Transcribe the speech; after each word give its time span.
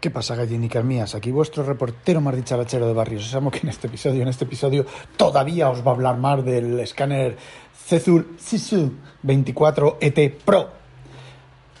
¿Qué 0.00 0.10
pasa, 0.10 0.36
gallinicas 0.36 0.84
mías? 0.84 1.14
Aquí 1.14 1.30
vuestro 1.30 1.62
reportero 1.62 2.20
más 2.20 2.36
dicharachero 2.36 2.86
de 2.86 2.92
Barrios 2.92 3.24
Sésamo, 3.24 3.50
que 3.50 3.60
en 3.60 3.70
este 3.70 3.86
episodio, 3.86 4.22
en 4.22 4.28
este 4.28 4.44
episodio, 4.44 4.84
todavía 5.16 5.70
os 5.70 5.84
va 5.84 5.92
a 5.92 5.94
hablar 5.94 6.18
más 6.18 6.44
del 6.44 6.78
escáner 6.80 7.38
Cezur 7.74 8.26
Sisu 8.38 8.92
24 9.22 9.96
ET 10.00 10.34
Pro. 10.44 10.68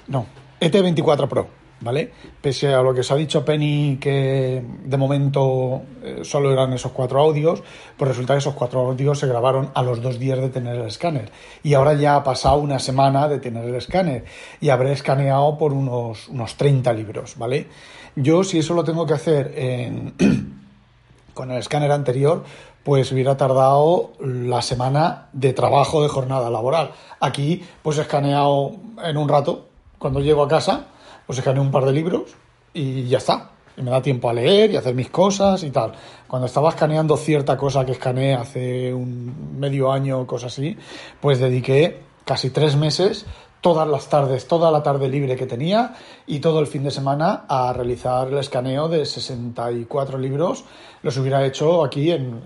No, 0.08 0.26
ET24 0.60 1.28
Pro, 1.28 1.48
¿vale? 1.80 2.12
Pese 2.40 2.74
a 2.74 2.82
lo 2.82 2.94
que 2.94 3.00
os 3.00 3.10
ha 3.10 3.16
dicho 3.16 3.44
Penny, 3.44 3.98
que 4.00 4.62
de 4.84 4.96
momento 4.96 5.82
eh, 6.02 6.20
solo 6.22 6.52
eran 6.52 6.72
esos 6.72 6.92
cuatro 6.92 7.20
audios, 7.20 7.62
pues 7.96 8.08
resulta 8.08 8.34
que 8.34 8.38
esos 8.38 8.54
cuatro 8.54 8.80
audios 8.80 9.18
se 9.18 9.26
grabaron 9.26 9.70
a 9.74 9.82
los 9.82 10.00
dos 10.02 10.18
días 10.18 10.38
de 10.38 10.48
tener 10.48 10.76
el 10.76 10.86
escáner. 10.86 11.30
Y 11.62 11.74
ahora 11.74 11.94
ya 11.94 12.16
ha 12.16 12.24
pasado 12.24 12.58
una 12.58 12.78
semana 12.78 13.28
de 13.28 13.38
tener 13.38 13.64
el 13.64 13.74
escáner 13.74 14.24
y 14.60 14.70
habré 14.70 14.92
escaneado 14.92 15.58
por 15.58 15.72
unos, 15.72 16.28
unos 16.28 16.56
30 16.56 16.92
libros, 16.92 17.36
¿vale? 17.36 17.66
Yo, 18.14 18.44
si 18.44 18.58
eso 18.58 18.74
lo 18.74 18.84
tengo 18.84 19.06
que 19.06 19.14
hacer 19.14 20.14
con 21.34 21.50
el 21.50 21.58
escáner 21.58 21.92
anterior, 21.92 22.44
pues 22.86 23.10
hubiera 23.10 23.36
tardado 23.36 24.12
la 24.20 24.62
semana 24.62 25.26
de 25.32 25.52
trabajo 25.52 26.02
de 26.02 26.08
jornada 26.08 26.48
laboral. 26.50 26.92
Aquí, 27.18 27.64
pues 27.82 27.98
he 27.98 28.02
escaneado 28.02 28.76
en 29.04 29.16
un 29.16 29.28
rato, 29.28 29.66
cuando 29.98 30.20
llego 30.20 30.44
a 30.44 30.48
casa, 30.48 30.86
pues 31.24 31.38
escaneo 31.38 31.62
un 31.62 31.70
par 31.70 31.84
de 31.84 31.92
libros 31.92 32.36
y 32.72 33.06
ya 33.08 33.18
está. 33.18 33.50
Y 33.76 33.82
me 33.82 33.90
da 33.90 34.00
tiempo 34.00 34.30
a 34.30 34.32
leer 34.32 34.70
y 34.70 34.76
hacer 34.76 34.94
mis 34.94 35.10
cosas 35.10 35.62
y 35.62 35.70
tal. 35.70 35.92
Cuando 36.26 36.46
estaba 36.46 36.70
escaneando 36.70 37.16
cierta 37.16 37.56
cosa 37.56 37.84
que 37.84 37.92
escaneé 37.92 38.34
hace 38.34 38.92
un 38.92 39.58
medio 39.58 39.92
año, 39.92 40.26
cosas 40.26 40.52
así, 40.52 40.76
pues 41.20 41.38
dediqué 41.38 42.00
casi 42.24 42.50
tres 42.50 42.74
meses 42.74 43.26
todas 43.66 43.88
las 43.88 44.08
tardes, 44.08 44.46
toda 44.46 44.70
la 44.70 44.80
tarde 44.82 45.08
libre 45.08 45.34
que 45.34 45.44
tenía 45.44 45.94
y 46.26 46.38
todo 46.38 46.60
el 46.60 46.68
fin 46.68 46.84
de 46.84 46.92
semana 46.92 47.46
a 47.48 47.72
realizar 47.72 48.28
el 48.28 48.38
escaneo 48.38 48.88
de 48.88 49.04
64 49.04 50.18
libros. 50.18 50.64
Los 51.02 51.16
hubiera 51.16 51.44
hecho 51.44 51.84
aquí 51.84 52.12
en, 52.12 52.42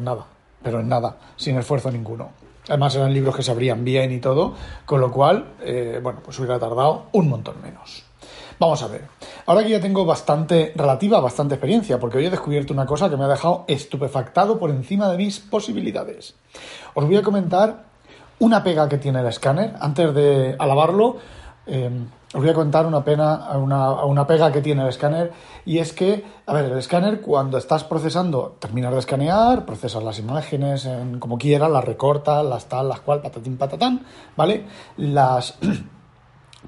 nada, 0.00 0.26
pero 0.62 0.80
en 0.80 0.88
nada, 0.88 1.16
sin 1.36 1.56
esfuerzo 1.58 1.92
ninguno. 1.92 2.30
Además 2.68 2.96
eran 2.96 3.12
libros 3.12 3.36
que 3.36 3.42
se 3.44 3.52
abrían 3.52 3.84
bien 3.84 4.10
y 4.10 4.18
todo, 4.18 4.54
con 4.84 5.00
lo 5.00 5.12
cual, 5.12 5.54
eh, 5.60 6.00
bueno, 6.02 6.20
pues 6.24 6.38
hubiera 6.38 6.58
tardado 6.58 7.04
un 7.12 7.28
montón 7.28 7.62
menos. 7.62 8.03
Vamos 8.64 8.82
a 8.82 8.88
ver. 8.88 9.02
Ahora 9.44 9.62
que 9.62 9.68
ya 9.68 9.80
tengo 9.80 10.06
bastante, 10.06 10.72
relativa, 10.74 11.20
bastante 11.20 11.56
experiencia, 11.56 12.00
porque 12.00 12.16
hoy 12.16 12.24
he 12.24 12.30
descubierto 12.30 12.72
una 12.72 12.86
cosa 12.86 13.10
que 13.10 13.16
me 13.18 13.24
ha 13.24 13.28
dejado 13.28 13.66
estupefactado 13.68 14.58
por 14.58 14.70
encima 14.70 15.10
de 15.10 15.18
mis 15.18 15.38
posibilidades. 15.38 16.34
Os 16.94 17.04
voy 17.04 17.18
a 17.18 17.22
comentar 17.22 17.84
una 18.38 18.64
pega 18.64 18.88
que 18.88 18.96
tiene 18.96 19.20
el 19.20 19.26
escáner. 19.26 19.74
Antes 19.80 20.14
de 20.14 20.56
alabarlo, 20.58 21.18
eh, 21.66 21.90
os 22.32 22.40
voy 22.40 22.48
a 22.48 22.54
contar 22.54 22.86
una, 22.86 23.04
pena, 23.04 23.50
una, 23.58 24.02
una, 24.06 24.26
pega 24.26 24.50
que 24.50 24.62
tiene 24.62 24.80
el 24.80 24.88
escáner 24.88 25.32
y 25.66 25.76
es 25.76 25.92
que, 25.92 26.24
a 26.46 26.54
ver, 26.54 26.64
el 26.64 26.78
escáner 26.78 27.20
cuando 27.20 27.58
estás 27.58 27.84
procesando, 27.84 28.56
terminas 28.58 28.94
de 28.94 28.98
escanear, 29.00 29.66
procesas 29.66 30.02
las 30.02 30.18
imágenes 30.18 30.86
en, 30.86 31.20
como 31.20 31.36
quieras, 31.36 31.70
las 31.70 31.84
recortas, 31.84 32.42
las 32.46 32.64
tal, 32.64 32.88
las 32.88 33.00
cual, 33.00 33.20
patatín, 33.20 33.58
patatán, 33.58 34.06
¿vale? 34.38 34.64
Las 34.96 35.58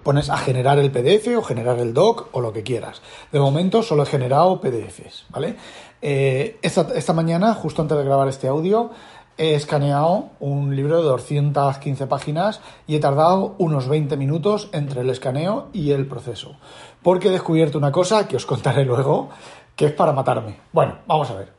pones 0.02 0.30
a 0.30 0.36
generar 0.36 0.78
el 0.78 0.91
PDF 0.91 1.28
o 1.36 1.42
generar 1.42 1.78
el 1.78 1.94
doc 1.94 2.28
o 2.33 2.41
lo 2.41 2.52
que 2.52 2.62
quieras. 2.62 3.02
De 3.33 3.41
momento 3.41 3.83
solo 3.83 4.05
he 4.05 4.06
generado 4.06 4.61
PDFs, 4.61 5.27
¿vale? 5.30 5.56
Eh, 6.02 6.58
esta, 6.62 6.89
esta 6.94 7.12
mañana, 7.12 7.55
justo 7.55 7.83
antes 7.83 7.97
de 7.97 8.05
grabar 8.05 8.28
este 8.28 8.48
audio, 8.48 8.91
he 9.39 9.55
escaneado 9.55 10.30
un 10.41 10.74
libro 10.74 10.98
de 10.98 11.08
215 11.08 12.06
páginas 12.06 12.61
y 12.86 12.97
he 12.97 13.00
tardado 13.00 13.55
unos 13.58 13.89
20 13.89 14.17
minutos 14.17 14.69
entre 14.72 15.02
el 15.02 15.11
escaneo 15.11 15.69
y 15.72 15.92
el 15.92 16.06
proceso. 16.06 16.56
Porque 17.02 17.28
he 17.28 17.33
descubierto 17.33 17.78
una 17.78 17.92
cosa 17.92 18.27
que 18.28 18.36
os 18.36 18.47
contaré 18.47 18.84
luego, 18.84 19.30
que 19.74 19.86
es 19.86 19.92
para 19.92 20.12
matarme. 20.12 20.58
Bueno, 20.72 20.98
vamos 21.06 21.30
a 21.30 21.34
ver. 21.34 21.52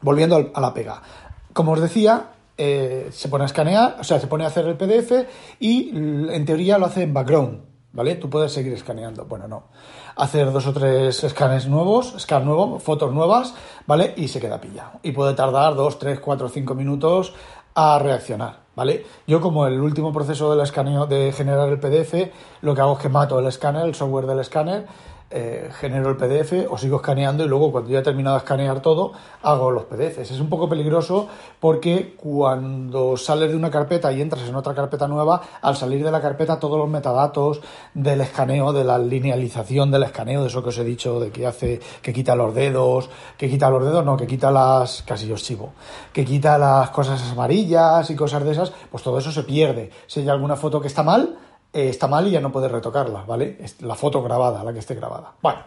Volviendo 0.00 0.50
a 0.54 0.60
la 0.60 0.74
pega. 0.74 1.02
Como 1.52 1.72
os 1.72 1.80
decía, 1.80 2.30
eh, 2.58 3.08
se 3.10 3.28
pone 3.28 3.44
a 3.44 3.46
escanear, 3.46 3.96
o 4.00 4.04
sea, 4.04 4.20
se 4.20 4.26
pone 4.26 4.44
a 4.44 4.48
hacer 4.48 4.66
el 4.66 4.76
PDF 4.76 5.12
y 5.60 5.90
en 5.90 6.44
teoría 6.44 6.76
lo 6.76 6.86
hace 6.86 7.02
en 7.02 7.14
background. 7.14 7.68
¿vale? 7.92 8.16
Tú 8.16 8.28
puedes 8.28 8.52
seguir 8.52 8.72
escaneando. 8.72 9.24
Bueno, 9.24 9.48
no. 9.48 9.64
Hacer 10.16 10.52
dos 10.52 10.66
o 10.66 10.72
tres 10.72 11.22
escanes 11.24 11.66
nuevos, 11.66 12.14
scan 12.18 12.44
nuevo, 12.44 12.78
fotos 12.78 13.12
nuevas, 13.12 13.54
¿vale? 13.86 14.14
Y 14.16 14.28
se 14.28 14.40
queda 14.40 14.60
pillado. 14.60 15.00
Y 15.02 15.12
puede 15.12 15.34
tardar 15.34 15.74
dos, 15.74 15.98
tres, 15.98 16.20
cuatro, 16.20 16.48
cinco 16.48 16.74
minutos 16.74 17.34
a 17.74 17.98
reaccionar, 17.98 18.60
¿vale? 18.74 19.06
Yo 19.26 19.40
como 19.40 19.66
el 19.66 19.80
último 19.80 20.12
proceso 20.12 20.50
del 20.50 20.60
escaneo 20.60 21.06
de 21.06 21.32
generar 21.32 21.68
el 21.68 21.78
PDF, 21.78 22.30
lo 22.62 22.74
que 22.74 22.80
hago 22.80 22.94
es 22.94 22.98
que 22.98 23.08
mato 23.08 23.38
el 23.38 23.46
escáner, 23.46 23.86
el 23.86 23.94
software 23.94 24.26
del 24.26 24.40
escáner, 24.40 24.86
eh, 25.30 25.68
genero 25.78 26.08
el 26.08 26.16
PDF 26.16 26.70
o 26.70 26.78
sigo 26.78 26.96
escaneando 26.96 27.44
y 27.44 27.48
luego 27.48 27.70
cuando 27.70 27.90
ya 27.90 27.98
he 27.98 28.02
terminado 28.02 28.36
de 28.36 28.38
escanear 28.38 28.80
todo 28.80 29.12
hago 29.42 29.70
los 29.70 29.84
PDFs. 29.84 30.30
Es 30.30 30.40
un 30.40 30.48
poco 30.48 30.68
peligroso 30.68 31.28
porque 31.60 32.14
cuando 32.16 33.16
sales 33.16 33.50
de 33.50 33.56
una 33.56 33.70
carpeta 33.70 34.10
y 34.10 34.22
entras 34.22 34.48
en 34.48 34.54
otra 34.54 34.74
carpeta 34.74 35.06
nueva, 35.06 35.42
al 35.60 35.76
salir 35.76 36.02
de 36.02 36.10
la 36.10 36.22
carpeta 36.22 36.58
todos 36.58 36.78
los 36.78 36.88
metadatos 36.88 37.60
del 37.92 38.22
escaneo, 38.22 38.72
de 38.72 38.84
la 38.84 38.98
linealización 38.98 39.90
del 39.90 40.04
escaneo, 40.04 40.40
de 40.42 40.48
eso 40.48 40.62
que 40.62 40.70
os 40.70 40.78
he 40.78 40.84
dicho, 40.84 41.20
de 41.20 41.30
que 41.30 41.46
hace, 41.46 41.80
que 42.00 42.12
quita 42.12 42.34
los 42.34 42.54
dedos, 42.54 43.10
que 43.36 43.50
quita 43.50 43.68
los 43.68 43.84
dedos, 43.84 44.04
no, 44.04 44.16
que 44.16 44.26
quita 44.26 44.50
las, 44.50 45.02
casi 45.02 45.26
yo 45.26 45.36
chivo, 45.36 45.72
que 46.12 46.24
quita 46.24 46.56
las 46.56 46.90
cosas 46.90 47.22
amarillas 47.30 48.08
y 48.10 48.16
cosas 48.16 48.44
de 48.44 48.52
esas, 48.52 48.72
pues 48.90 49.02
todo 49.02 49.18
eso 49.18 49.30
se 49.30 49.42
pierde. 49.42 49.90
Si 50.06 50.20
hay 50.20 50.28
alguna 50.28 50.56
foto 50.56 50.80
que 50.80 50.88
está 50.88 51.02
mal, 51.02 51.36
eh, 51.72 51.88
está 51.88 52.06
mal 52.06 52.26
y 52.26 52.30
ya 52.30 52.40
no 52.40 52.52
puedes 52.52 52.70
retocarla, 52.70 53.24
¿vale? 53.24 53.58
La 53.80 53.94
foto 53.94 54.22
grabada, 54.22 54.64
la 54.64 54.72
que 54.72 54.78
esté 54.78 54.94
grabada. 54.94 55.32
Bueno, 55.42 55.60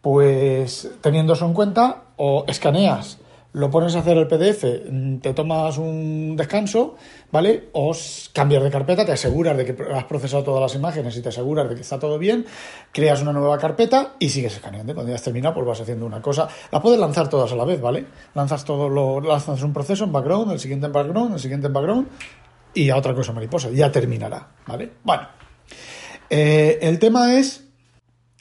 pues 0.00 0.90
teniendo 1.00 1.32
eso 1.34 1.46
en 1.46 1.54
cuenta, 1.54 2.02
o 2.16 2.44
escaneas, 2.46 3.18
lo 3.52 3.70
pones 3.70 3.96
a 3.96 4.00
hacer 4.00 4.16
el 4.16 4.28
PDF, 4.28 4.64
mm, 4.88 5.18
te 5.18 5.34
tomas 5.34 5.76
un 5.76 6.36
descanso, 6.36 6.94
¿vale? 7.32 7.68
O 7.72 7.92
cambias 8.32 8.62
de 8.62 8.70
carpeta, 8.70 9.04
te 9.04 9.12
aseguras 9.12 9.56
de 9.56 9.64
que 9.64 9.92
has 9.92 10.04
procesado 10.04 10.44
todas 10.44 10.60
las 10.60 10.74
imágenes 10.76 11.16
y 11.16 11.22
te 11.22 11.30
aseguras 11.30 11.68
de 11.68 11.74
que 11.74 11.80
está 11.80 11.98
todo 11.98 12.16
bien, 12.18 12.46
creas 12.92 13.20
una 13.22 13.32
nueva 13.32 13.58
carpeta 13.58 14.12
y 14.20 14.28
sigues 14.28 14.54
escaneando. 14.54 14.94
Cuando 14.94 15.10
ya 15.10 15.16
has 15.16 15.22
terminado, 15.22 15.54
pues 15.54 15.66
vas 15.66 15.80
haciendo 15.80 16.06
una 16.06 16.22
cosa. 16.22 16.46
La 16.70 16.80
puedes 16.80 17.00
lanzar 17.00 17.28
todas 17.28 17.50
a 17.52 17.56
la 17.56 17.64
vez, 17.64 17.80
¿vale? 17.80 18.06
Lanzas 18.34 18.64
todo 18.64 18.88
lo, 18.88 19.20
lanzas 19.20 19.62
un 19.62 19.72
proceso 19.72 20.04
en 20.04 20.12
background, 20.12 20.52
el 20.52 20.60
siguiente 20.60 20.86
en 20.86 20.92
background, 20.92 21.34
el 21.34 21.40
siguiente 21.40 21.66
en 21.66 21.72
background 21.72 22.08
y 22.74 22.90
a 22.90 22.96
otra 22.96 23.14
cosa 23.14 23.32
mariposa. 23.32 23.70
Ya 23.70 23.90
terminará, 23.90 24.48
¿vale? 24.66 24.90
Bueno, 25.02 25.28
eh, 26.28 26.78
el 26.82 27.00
tema 27.00 27.34
es, 27.34 27.64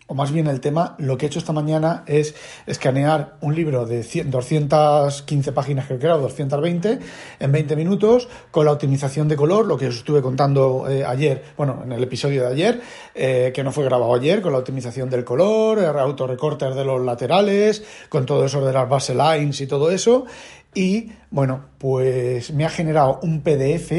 o 0.06 0.14
más 0.14 0.32
bien 0.32 0.48
el 0.48 0.60
tema, 0.60 0.96
lo 1.00 1.18
que 1.18 1.26
he 1.26 1.28
hecho 1.28 1.40
esta 1.40 1.54
mañana 1.54 2.04
es 2.06 2.36
escanear 2.68 3.38
un 3.42 3.56
libro 3.56 3.86
de 3.86 4.04
215 4.26 5.52
páginas, 5.52 5.88
creo 5.88 6.00
que 6.00 6.06
era, 6.06 6.16
o 6.16 6.20
220, 6.20 7.00
en 7.40 7.52
20 7.52 7.76
minutos, 7.76 8.28
con 8.52 8.66
la 8.66 8.72
optimización 8.72 9.28
de 9.28 9.36
color, 9.36 9.66
lo 9.66 9.78
que 9.78 9.88
os 9.88 9.98
estuve 9.98 10.22
contando 10.22 10.88
eh, 10.88 11.04
ayer, 11.04 11.44
bueno, 11.58 11.82
en 11.84 11.92
el 11.92 12.04
episodio 12.04 12.42
de 12.42 12.48
ayer, 12.48 12.82
eh, 13.16 13.52
que 13.54 13.64
no 13.64 13.72
fue 13.72 13.86
grabado 13.86 14.14
ayer, 14.14 14.42
con 14.42 14.52
la 14.52 14.60
optimización 14.60 15.10
del 15.10 15.24
color, 15.24 15.80
el 15.80 15.98
autorrecortes 15.98 16.76
de 16.76 16.86
los 16.86 17.04
laterales, 17.04 17.84
con 18.08 18.26
todo 18.26 18.46
eso 18.46 18.64
de 18.64 18.74
las 18.74 18.88
base 18.88 19.16
lines 19.16 19.62
y 19.62 19.68
todo 19.68 19.90
eso, 19.90 20.26
y 20.74 21.12
bueno, 21.32 21.66
pues 21.78 22.52
me 22.52 22.66
ha 22.66 22.70
generado 22.70 23.20
un 23.24 23.42
PDF 23.42 23.92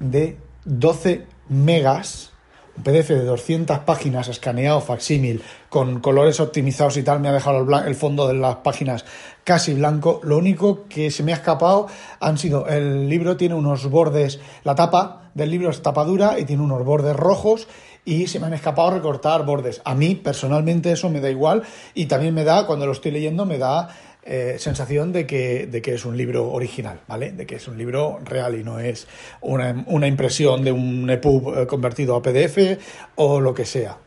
de 0.00 0.36
12 0.64 1.26
megas, 1.48 2.32
un 2.76 2.84
PDF 2.84 3.08
de 3.08 3.24
200 3.24 3.80
páginas 3.80 4.28
escaneado 4.28 4.80
facsímil 4.80 5.42
con 5.68 6.00
colores 6.00 6.40
optimizados 6.40 6.96
y 6.96 7.02
tal, 7.02 7.20
me 7.20 7.28
ha 7.28 7.32
dejado 7.32 7.66
el, 7.84 7.94
fondo 7.94 8.28
de 8.28 8.34
las 8.34 8.56
páginas 8.56 9.04
casi 9.44 9.74
blanco. 9.74 10.20
Lo 10.22 10.38
único 10.38 10.86
que 10.88 11.10
se 11.10 11.22
me 11.22 11.32
ha 11.32 11.36
escapado 11.36 11.88
han 12.20 12.38
sido, 12.38 12.66
el 12.68 13.08
libro 13.08 13.36
tiene 13.36 13.54
unos 13.54 13.88
bordes, 13.90 14.40
la 14.64 14.74
tapa 14.74 15.30
del 15.34 15.50
libro 15.50 15.70
es 15.70 15.82
tapa 15.82 16.04
dura 16.04 16.38
y 16.38 16.44
tiene 16.44 16.62
unos 16.62 16.84
bordes 16.84 17.16
rojos 17.16 17.68
y 18.04 18.26
se 18.26 18.40
me 18.40 18.46
han 18.46 18.54
escapado 18.54 18.90
recortar 18.90 19.44
bordes. 19.44 19.80
A 19.84 19.94
mí 19.94 20.14
personalmente 20.14 20.92
eso 20.92 21.08
me 21.08 21.20
da 21.20 21.30
igual 21.30 21.62
y 21.94 22.06
también 22.06 22.34
me 22.34 22.44
da, 22.44 22.66
cuando 22.66 22.86
lo 22.86 22.92
estoy 22.92 23.12
leyendo, 23.12 23.46
me 23.46 23.58
da 23.58 23.88
eh, 24.24 24.56
sensación 24.58 25.12
de 25.12 25.26
que, 25.26 25.66
de 25.66 25.82
que 25.82 25.94
es 25.94 26.04
un 26.04 26.16
libro 26.16 26.50
original, 26.52 27.00
¿vale? 27.08 27.32
De 27.32 27.46
que 27.46 27.56
es 27.56 27.66
un 27.66 27.76
libro 27.76 28.20
real 28.24 28.54
y 28.54 28.62
no 28.62 28.78
es 28.78 29.08
una, 29.40 29.84
una 29.88 30.06
impresión 30.06 30.62
de 30.62 30.72
un 30.72 31.10
EPUB 31.10 31.58
eh, 31.58 31.66
convertido 31.66 32.16
a 32.16 32.22
PDF 32.22 32.78
o 33.16 33.40
lo 33.40 33.52
que 33.52 33.64
sea. 33.64 33.98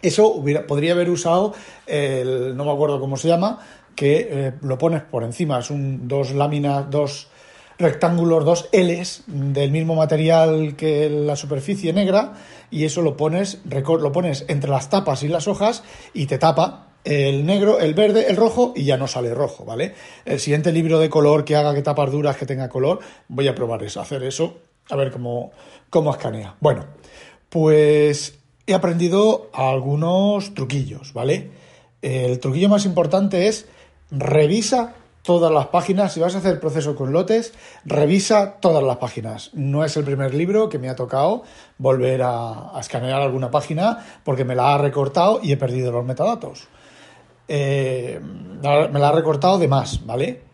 Eso 0.00 0.28
hubiera, 0.28 0.66
podría 0.66 0.92
haber 0.92 1.10
usado, 1.10 1.54
el, 1.86 2.56
no 2.56 2.64
me 2.64 2.72
acuerdo 2.72 3.00
cómo 3.00 3.16
se 3.16 3.28
llama, 3.28 3.58
que 3.94 4.28
eh, 4.30 4.52
lo 4.62 4.78
pones 4.78 5.02
por 5.02 5.24
encima, 5.24 5.58
es 5.58 5.70
un, 5.70 6.06
dos 6.06 6.32
láminas, 6.32 6.88
dos 6.88 7.28
rectángulos, 7.78 8.44
dos 8.44 8.68
Ls 8.72 9.24
del 9.26 9.70
mismo 9.70 9.94
material 9.94 10.74
que 10.76 11.10
la 11.10 11.36
superficie 11.36 11.92
negra 11.92 12.32
y 12.70 12.84
eso 12.84 13.02
lo 13.02 13.16
pones, 13.16 13.58
lo 13.64 14.12
pones 14.12 14.44
entre 14.48 14.70
las 14.70 14.90
tapas 14.90 15.22
y 15.22 15.28
las 15.28 15.48
hojas 15.48 15.82
y 16.12 16.26
te 16.26 16.38
tapa 16.38 16.88
el 17.04 17.46
negro, 17.46 17.78
el 17.80 17.94
verde, 17.94 18.26
el 18.28 18.36
rojo 18.36 18.72
y 18.76 18.84
ya 18.84 18.96
no 18.96 19.06
sale 19.06 19.34
rojo, 19.34 19.64
¿vale? 19.64 19.94
El 20.24 20.40
siguiente 20.40 20.72
libro 20.72 20.98
de 20.98 21.08
color 21.08 21.44
que 21.44 21.56
haga 21.56 21.74
que 21.74 21.82
tapas 21.82 22.10
duras 22.10 22.36
que 22.36 22.46
tenga 22.46 22.68
color, 22.68 23.00
voy 23.28 23.48
a 23.48 23.54
probar 23.54 23.82
eso, 23.82 24.00
hacer 24.00 24.22
eso, 24.24 24.58
a 24.90 24.96
ver 24.96 25.10
cómo, 25.10 25.52
cómo 25.90 26.10
escanea. 26.10 26.56
Bueno, 26.60 26.84
pues 27.48 28.38
he 28.66 28.74
aprendido 28.74 29.48
algunos 29.54 30.52
truquillos, 30.54 31.12
¿vale? 31.14 31.50
El 32.02 32.38
truquillo 32.40 32.68
más 32.68 32.84
importante 32.84 33.48
es 33.48 33.66
revisa 34.10 34.94
todas 35.22 35.52
las 35.52 35.66
páginas. 35.68 36.12
Si 36.12 36.20
vas 36.20 36.34
a 36.34 36.38
hacer 36.38 36.60
proceso 36.60 36.94
con 36.96 37.12
lotes, 37.12 37.52
revisa 37.84 38.56
todas 38.60 38.82
las 38.82 38.96
páginas. 38.96 39.50
No 39.54 39.84
es 39.84 39.96
el 39.96 40.04
primer 40.04 40.34
libro 40.34 40.68
que 40.68 40.78
me 40.78 40.88
ha 40.88 40.96
tocado 40.96 41.42
volver 41.78 42.22
a, 42.24 42.72
escanear 42.80 43.20
alguna 43.20 43.50
página 43.50 44.04
porque 44.24 44.44
me 44.44 44.54
la 44.54 44.74
ha 44.74 44.78
recortado 44.78 45.40
y 45.42 45.52
he 45.52 45.56
perdido 45.56 45.92
los 45.92 46.04
metadatos. 46.04 46.68
Eh, 47.46 48.20
me 48.22 48.98
la 48.98 49.08
ha 49.08 49.12
recortado 49.12 49.58
de 49.58 49.68
más, 49.68 50.04
¿vale? 50.04 50.48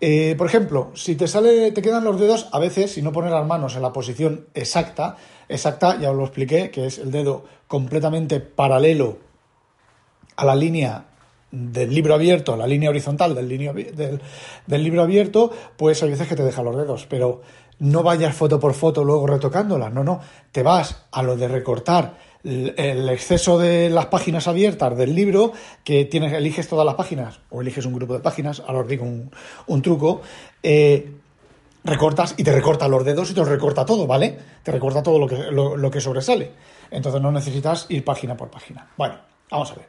Eh, 0.00 0.34
por 0.36 0.46
ejemplo, 0.46 0.90
si 0.94 1.14
te 1.14 1.26
sale, 1.26 1.72
te 1.72 1.80
quedan 1.80 2.04
los 2.04 2.20
dedos, 2.20 2.48
a 2.52 2.58
veces, 2.58 2.92
si 2.92 3.00
no 3.00 3.12
pones 3.12 3.30
las 3.30 3.46
manos 3.46 3.76
en 3.76 3.82
la 3.82 3.92
posición 3.92 4.46
exacta, 4.52 5.16
exacta, 5.48 5.98
ya 5.98 6.10
os 6.10 6.16
lo 6.16 6.24
expliqué, 6.24 6.70
que 6.70 6.86
es 6.86 6.98
el 6.98 7.10
dedo 7.10 7.44
completamente 7.68 8.40
paralelo 8.40 9.18
a 10.36 10.44
la 10.44 10.54
línea 10.54 11.06
del 11.54 11.94
libro 11.94 12.14
abierto, 12.14 12.56
la 12.56 12.66
línea 12.66 12.90
horizontal 12.90 13.34
del, 13.34 13.48
libro 14.82 15.02
abierto, 15.02 15.52
pues 15.76 16.02
hay 16.02 16.10
veces 16.10 16.26
que 16.26 16.34
te 16.34 16.42
deja 16.42 16.62
los 16.62 16.76
dedos, 16.76 17.06
pero 17.08 17.42
no 17.78 18.02
vayas 18.02 18.34
foto 18.34 18.58
por 18.58 18.74
foto 18.74 19.04
luego 19.04 19.26
retocándola, 19.26 19.88
no, 19.88 20.02
no, 20.02 20.20
te 20.50 20.62
vas 20.62 21.06
a 21.12 21.22
lo 21.22 21.36
de 21.36 21.48
recortar 21.48 22.34
el 22.42 23.08
exceso 23.08 23.58
de 23.58 23.88
las 23.88 24.06
páginas 24.06 24.48
abiertas 24.48 24.96
del 24.98 25.14
libro, 25.14 25.52
que 25.82 26.04
tienes, 26.04 26.32
eliges 26.32 26.68
todas 26.68 26.84
las 26.84 26.94
páginas 26.94 27.40
o 27.50 27.62
eliges 27.62 27.86
un 27.86 27.94
grupo 27.94 28.12
de 28.12 28.20
páginas, 28.20 28.60
ahora 28.66 28.80
os 28.80 28.88
digo 28.88 29.06
un, 29.66 29.82
truco, 29.82 30.20
eh, 30.62 31.10
recortas 31.84 32.34
y 32.36 32.44
te 32.44 32.52
recorta 32.52 32.88
los 32.88 33.04
dedos 33.04 33.30
y 33.30 33.34
te 33.34 33.44
recorta 33.44 33.86
todo, 33.86 34.06
¿vale? 34.06 34.38
Te 34.62 34.72
recorta 34.72 35.02
todo 35.02 35.18
lo 35.18 35.26
que, 35.26 35.50
lo 35.50 35.90
que 35.90 36.00
sobresale. 36.00 36.50
Entonces 36.90 37.20
no 37.22 37.32
necesitas 37.32 37.86
ir 37.88 38.04
página 38.04 38.36
por 38.36 38.50
página. 38.50 38.88
Bueno, 38.96 39.16
vamos 39.50 39.70
a 39.72 39.74
ver. 39.76 39.86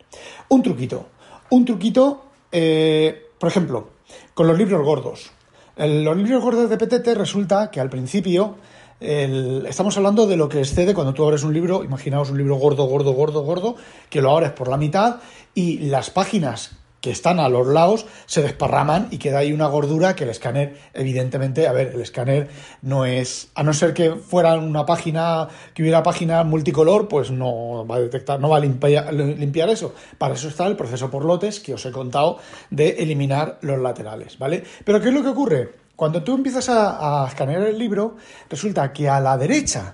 Un 0.50 0.64
truquito. 0.64 1.08
Un 1.50 1.66
truquito, 1.66 2.26
eh, 2.52 3.30
por 3.40 3.50
ejemplo, 3.50 3.90
con 4.34 4.48
los 4.48 4.58
libros 4.58 4.84
gordos. 4.84 5.32
los 5.78 6.18
libros 6.18 6.42
gordos 6.42 6.70
de 6.70 6.78
PTT 6.78 7.16
resulta 7.16 7.70
que 7.70 7.80
al 7.80 7.90
principio 7.90 8.56
estamos 9.00 9.98
hablando 9.98 10.26
de 10.26 10.38
lo 10.38 10.48
que 10.48 10.60
excede 10.60 10.94
cuando 10.94 11.14
tú 11.14 11.24
abres 11.26 11.44
un 11.44 11.54
libro, 11.54 11.84
imaginaos 11.84 12.32
un 12.32 12.38
libro 12.38 12.56
gordo, 12.56 12.86
gordo, 12.86 13.12
gordo, 13.12 13.44
gordo, 13.44 13.76
que 14.10 14.22
lo 14.22 14.32
abres 14.32 14.52
por 14.52 14.70
la 14.70 14.78
mitad 14.78 15.18
y 15.54 15.80
las 15.80 16.10
páginas 16.10 16.78
que 17.06 17.12
están 17.12 17.40
a 17.40 17.50
los 17.50 17.68
lados 17.68 18.08
se 18.26 18.42
desparraman 18.42 19.10
y 19.12 19.20
queda 19.20 19.38
ahí 19.38 19.54
una 19.54 19.68
gordura 19.68 20.16
que 20.16 20.24
el 20.24 20.32
escáner, 20.32 20.76
evidentemente, 20.92 21.68
a 21.68 21.72
ver, 21.72 21.92
el 21.94 22.02
escáner 22.02 22.48
no 22.82 23.06
es, 23.06 23.52
a 23.54 23.62
no 23.62 23.74
ser 23.74 23.94
que 23.94 24.16
fuera 24.16 24.56
una 24.56 24.88
página, 24.88 25.48
que 25.76 25.84
hubiera 25.84 26.02
página 26.02 26.44
multicolor, 26.44 27.08
pues 27.08 27.30
no 27.30 27.86
va 27.86 27.98
a 27.98 28.00
detectar, 28.00 28.40
no 28.40 28.50
va 28.50 28.58
a 28.58 28.60
limpiar, 28.60 29.70
eso. 29.70 29.94
Para 30.18 30.34
eso 30.34 30.48
está 30.48 30.66
el 30.66 30.76
proceso 30.76 31.12
por 31.12 31.26
lotes 31.26 31.60
que 31.60 31.76
os 31.76 31.86
he 31.86 31.92
contado 31.92 32.40
de 32.72 32.90
eliminar 32.98 33.60
los 33.62 33.78
laterales, 33.78 34.40
¿vale? 34.40 34.64
Pero 34.84 35.00
¿qué 35.00 35.10
es 35.10 35.14
lo 35.14 35.22
que 35.22 35.30
ocurre? 35.30 35.74
Cuando 35.96 36.24
tú 36.24 36.34
empiezas 36.34 36.70
a, 36.70 37.26
a 37.26 37.28
escanear 37.28 37.62
el 37.62 37.78
libro, 37.78 38.16
resulta 38.50 38.92
que 38.92 39.08
a 39.08 39.20
la 39.20 39.38
derecha 39.38 39.94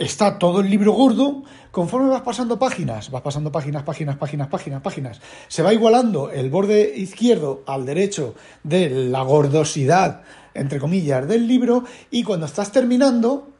está 0.00 0.38
todo 0.38 0.60
el 0.60 0.70
libro 0.70 0.92
gordo, 0.92 1.42
conforme 1.70 2.08
vas 2.08 2.22
pasando 2.22 2.58
páginas, 2.58 3.10
vas 3.10 3.20
pasando 3.20 3.52
páginas, 3.52 3.82
páginas, 3.82 4.16
páginas, 4.16 4.48
páginas, 4.48 4.80
páginas, 4.80 5.20
se 5.46 5.62
va 5.62 5.74
igualando 5.74 6.30
el 6.30 6.48
borde 6.48 6.94
izquierdo 6.96 7.62
al 7.66 7.84
derecho 7.84 8.34
de 8.62 8.88
la 8.88 9.22
gordosidad, 9.22 10.22
entre 10.54 10.80
comillas, 10.80 11.28
del 11.28 11.46
libro, 11.46 11.84
y 12.10 12.22
cuando 12.22 12.46
estás 12.46 12.72
terminando, 12.72 13.50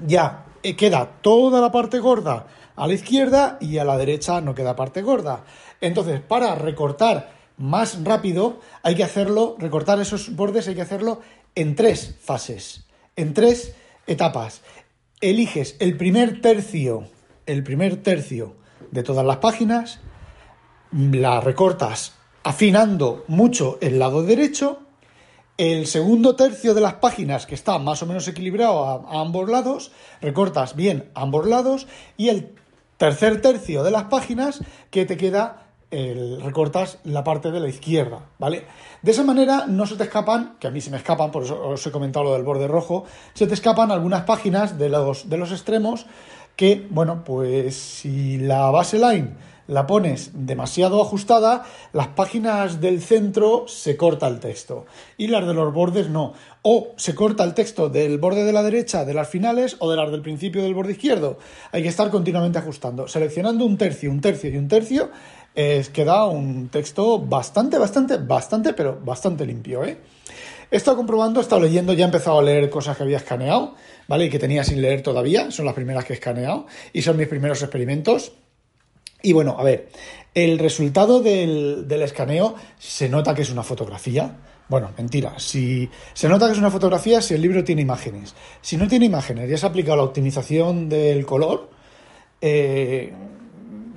ya 0.00 0.46
eh, 0.64 0.74
queda 0.74 1.08
toda 1.22 1.60
la 1.60 1.70
parte 1.70 2.00
gorda 2.00 2.48
a 2.74 2.88
la 2.88 2.94
izquierda 2.94 3.56
y 3.60 3.78
a 3.78 3.84
la 3.84 3.96
derecha 3.96 4.40
no 4.40 4.56
queda 4.56 4.74
parte 4.74 5.02
gorda. 5.02 5.44
Entonces, 5.80 6.20
para 6.20 6.56
recortar 6.56 7.30
más 7.58 8.02
rápido, 8.02 8.58
hay 8.82 8.96
que 8.96 9.04
hacerlo, 9.04 9.54
recortar 9.60 10.00
esos 10.00 10.34
bordes 10.34 10.66
hay 10.66 10.74
que 10.74 10.82
hacerlo 10.82 11.20
en 11.54 11.76
tres 11.76 12.16
fases, 12.20 12.86
en 13.14 13.32
tres 13.32 13.76
etapas 14.08 14.60
eliges 15.20 15.76
el 15.80 15.96
primer 15.96 16.40
tercio, 16.40 17.04
el 17.46 17.62
primer 17.62 18.02
tercio 18.02 18.56
de 18.90 19.02
todas 19.02 19.24
las 19.24 19.38
páginas, 19.38 20.00
la 20.92 21.40
recortas 21.40 22.14
afinando 22.42 23.24
mucho 23.26 23.78
el 23.80 23.98
lado 23.98 24.22
derecho, 24.22 24.80
el 25.56 25.86
segundo 25.86 26.36
tercio 26.36 26.74
de 26.74 26.80
las 26.80 26.94
páginas 26.94 27.46
que 27.46 27.54
está 27.54 27.78
más 27.78 28.02
o 28.02 28.06
menos 28.06 28.26
equilibrado 28.28 28.84
a, 28.84 29.20
ambos 29.20 29.48
lados, 29.48 29.92
recortas 30.20 30.76
bien 30.76 31.10
ambos 31.14 31.46
lados 31.46 31.86
y 32.16 32.28
el 32.28 32.54
tercer 32.96 33.40
tercio 33.40 33.82
de 33.82 33.90
las 33.90 34.04
páginas 34.04 34.60
que 34.90 35.06
te 35.06 35.16
queda 35.16 35.63
recortas 35.90 36.98
la 37.04 37.22
parte 37.22 37.50
de 37.50 37.60
la 37.60 37.68
izquierda, 37.68 38.20
¿vale? 38.38 38.64
De 39.02 39.12
esa 39.12 39.22
manera 39.22 39.66
no 39.66 39.86
se 39.86 39.96
te 39.96 40.04
escapan, 40.04 40.56
que 40.58 40.66
a 40.66 40.70
mí 40.70 40.80
se 40.80 40.90
me 40.90 40.96
escapan, 40.96 41.30
por 41.30 41.44
eso 41.44 41.68
os 41.68 41.86
he 41.86 41.90
comentado 41.90 42.24
lo 42.24 42.32
del 42.32 42.42
borde 42.42 42.66
rojo, 42.66 43.04
se 43.34 43.46
te 43.46 43.54
escapan 43.54 43.90
algunas 43.90 44.24
páginas 44.24 44.78
de 44.78 44.88
los, 44.88 45.28
de 45.28 45.36
los 45.36 45.52
extremos 45.52 46.06
que, 46.56 46.86
bueno, 46.90 47.24
pues 47.24 47.76
si 47.76 48.38
la 48.38 48.70
base 48.70 48.98
line 48.98 49.34
la 49.66 49.86
pones 49.86 50.30
demasiado 50.34 51.00
ajustada, 51.00 51.64
las 51.92 52.08
páginas 52.08 52.80
del 52.80 53.00
centro 53.00 53.66
se 53.66 53.96
corta 53.96 54.28
el 54.28 54.40
texto 54.40 54.84
y 55.16 55.28
las 55.28 55.46
de 55.46 55.54
los 55.54 55.72
bordes 55.72 56.10
no. 56.10 56.34
O 56.62 56.92
se 56.96 57.14
corta 57.14 57.44
el 57.44 57.54
texto 57.54 57.88
del 57.88 58.18
borde 58.18 58.44
de 58.44 58.52
la 58.52 58.62
derecha 58.62 59.04
de 59.04 59.14
las 59.14 59.28
finales 59.28 59.76
o 59.78 59.90
de 59.90 59.96
las 59.96 60.10
del 60.10 60.22
principio 60.22 60.62
del 60.62 60.74
borde 60.74 60.92
izquierdo. 60.92 61.38
Hay 61.72 61.82
que 61.82 61.88
estar 61.88 62.10
continuamente 62.10 62.58
ajustando, 62.58 63.08
seleccionando 63.08 63.64
un 63.64 63.78
tercio, 63.78 64.10
un 64.10 64.20
tercio 64.20 64.50
y 64.50 64.56
un 64.56 64.68
tercio 64.68 65.10
es, 65.54 65.88
queda 65.90 66.26
un 66.26 66.68
texto 66.68 67.18
bastante, 67.18 67.78
bastante, 67.78 68.16
bastante, 68.16 68.72
pero 68.72 68.98
bastante 69.02 69.46
limpio, 69.46 69.84
¿eh? 69.84 69.98
He 70.70 70.76
estado 70.76 70.96
comprobando, 70.96 71.38
he 71.38 71.42
estado 71.42 71.62
leyendo, 71.62 71.92
ya 71.92 72.04
he 72.04 72.06
empezado 72.06 72.38
a 72.38 72.42
leer 72.42 72.68
cosas 72.68 72.96
que 72.96 73.04
había 73.04 73.18
escaneado, 73.18 73.74
¿vale? 74.08 74.24
Y 74.24 74.30
que 74.30 74.38
tenía 74.38 74.64
sin 74.64 74.82
leer 74.82 75.02
todavía, 75.02 75.50
son 75.50 75.66
las 75.66 75.74
primeras 75.74 76.04
que 76.04 76.14
he 76.14 76.16
escaneado 76.16 76.66
y 76.92 77.02
son 77.02 77.16
mis 77.16 77.28
primeros 77.28 77.62
experimentos. 77.62 78.32
Y 79.22 79.32
bueno, 79.32 79.56
a 79.58 79.62
ver, 79.62 79.88
el 80.34 80.58
resultado 80.58 81.20
del, 81.20 81.86
del 81.86 82.02
escaneo 82.02 82.56
se 82.78 83.08
nota 83.08 83.34
que 83.34 83.42
es 83.42 83.50
una 83.50 83.62
fotografía. 83.62 84.36
Bueno, 84.68 84.90
mentira. 84.96 85.38
Si 85.38 85.88
se 86.12 86.28
nota 86.28 86.46
que 86.46 86.52
es 86.52 86.58
una 86.58 86.70
fotografía 86.70 87.22
si 87.22 87.34
el 87.34 87.42
libro 87.42 87.62
tiene 87.62 87.82
imágenes. 87.82 88.34
Si 88.60 88.76
no 88.76 88.88
tiene 88.88 89.06
imágenes 89.06 89.48
y 89.48 89.54
has 89.54 89.64
aplicado 89.64 89.98
la 89.98 90.02
optimización 90.02 90.88
del 90.88 91.24
color, 91.24 91.70
eh, 92.40 93.12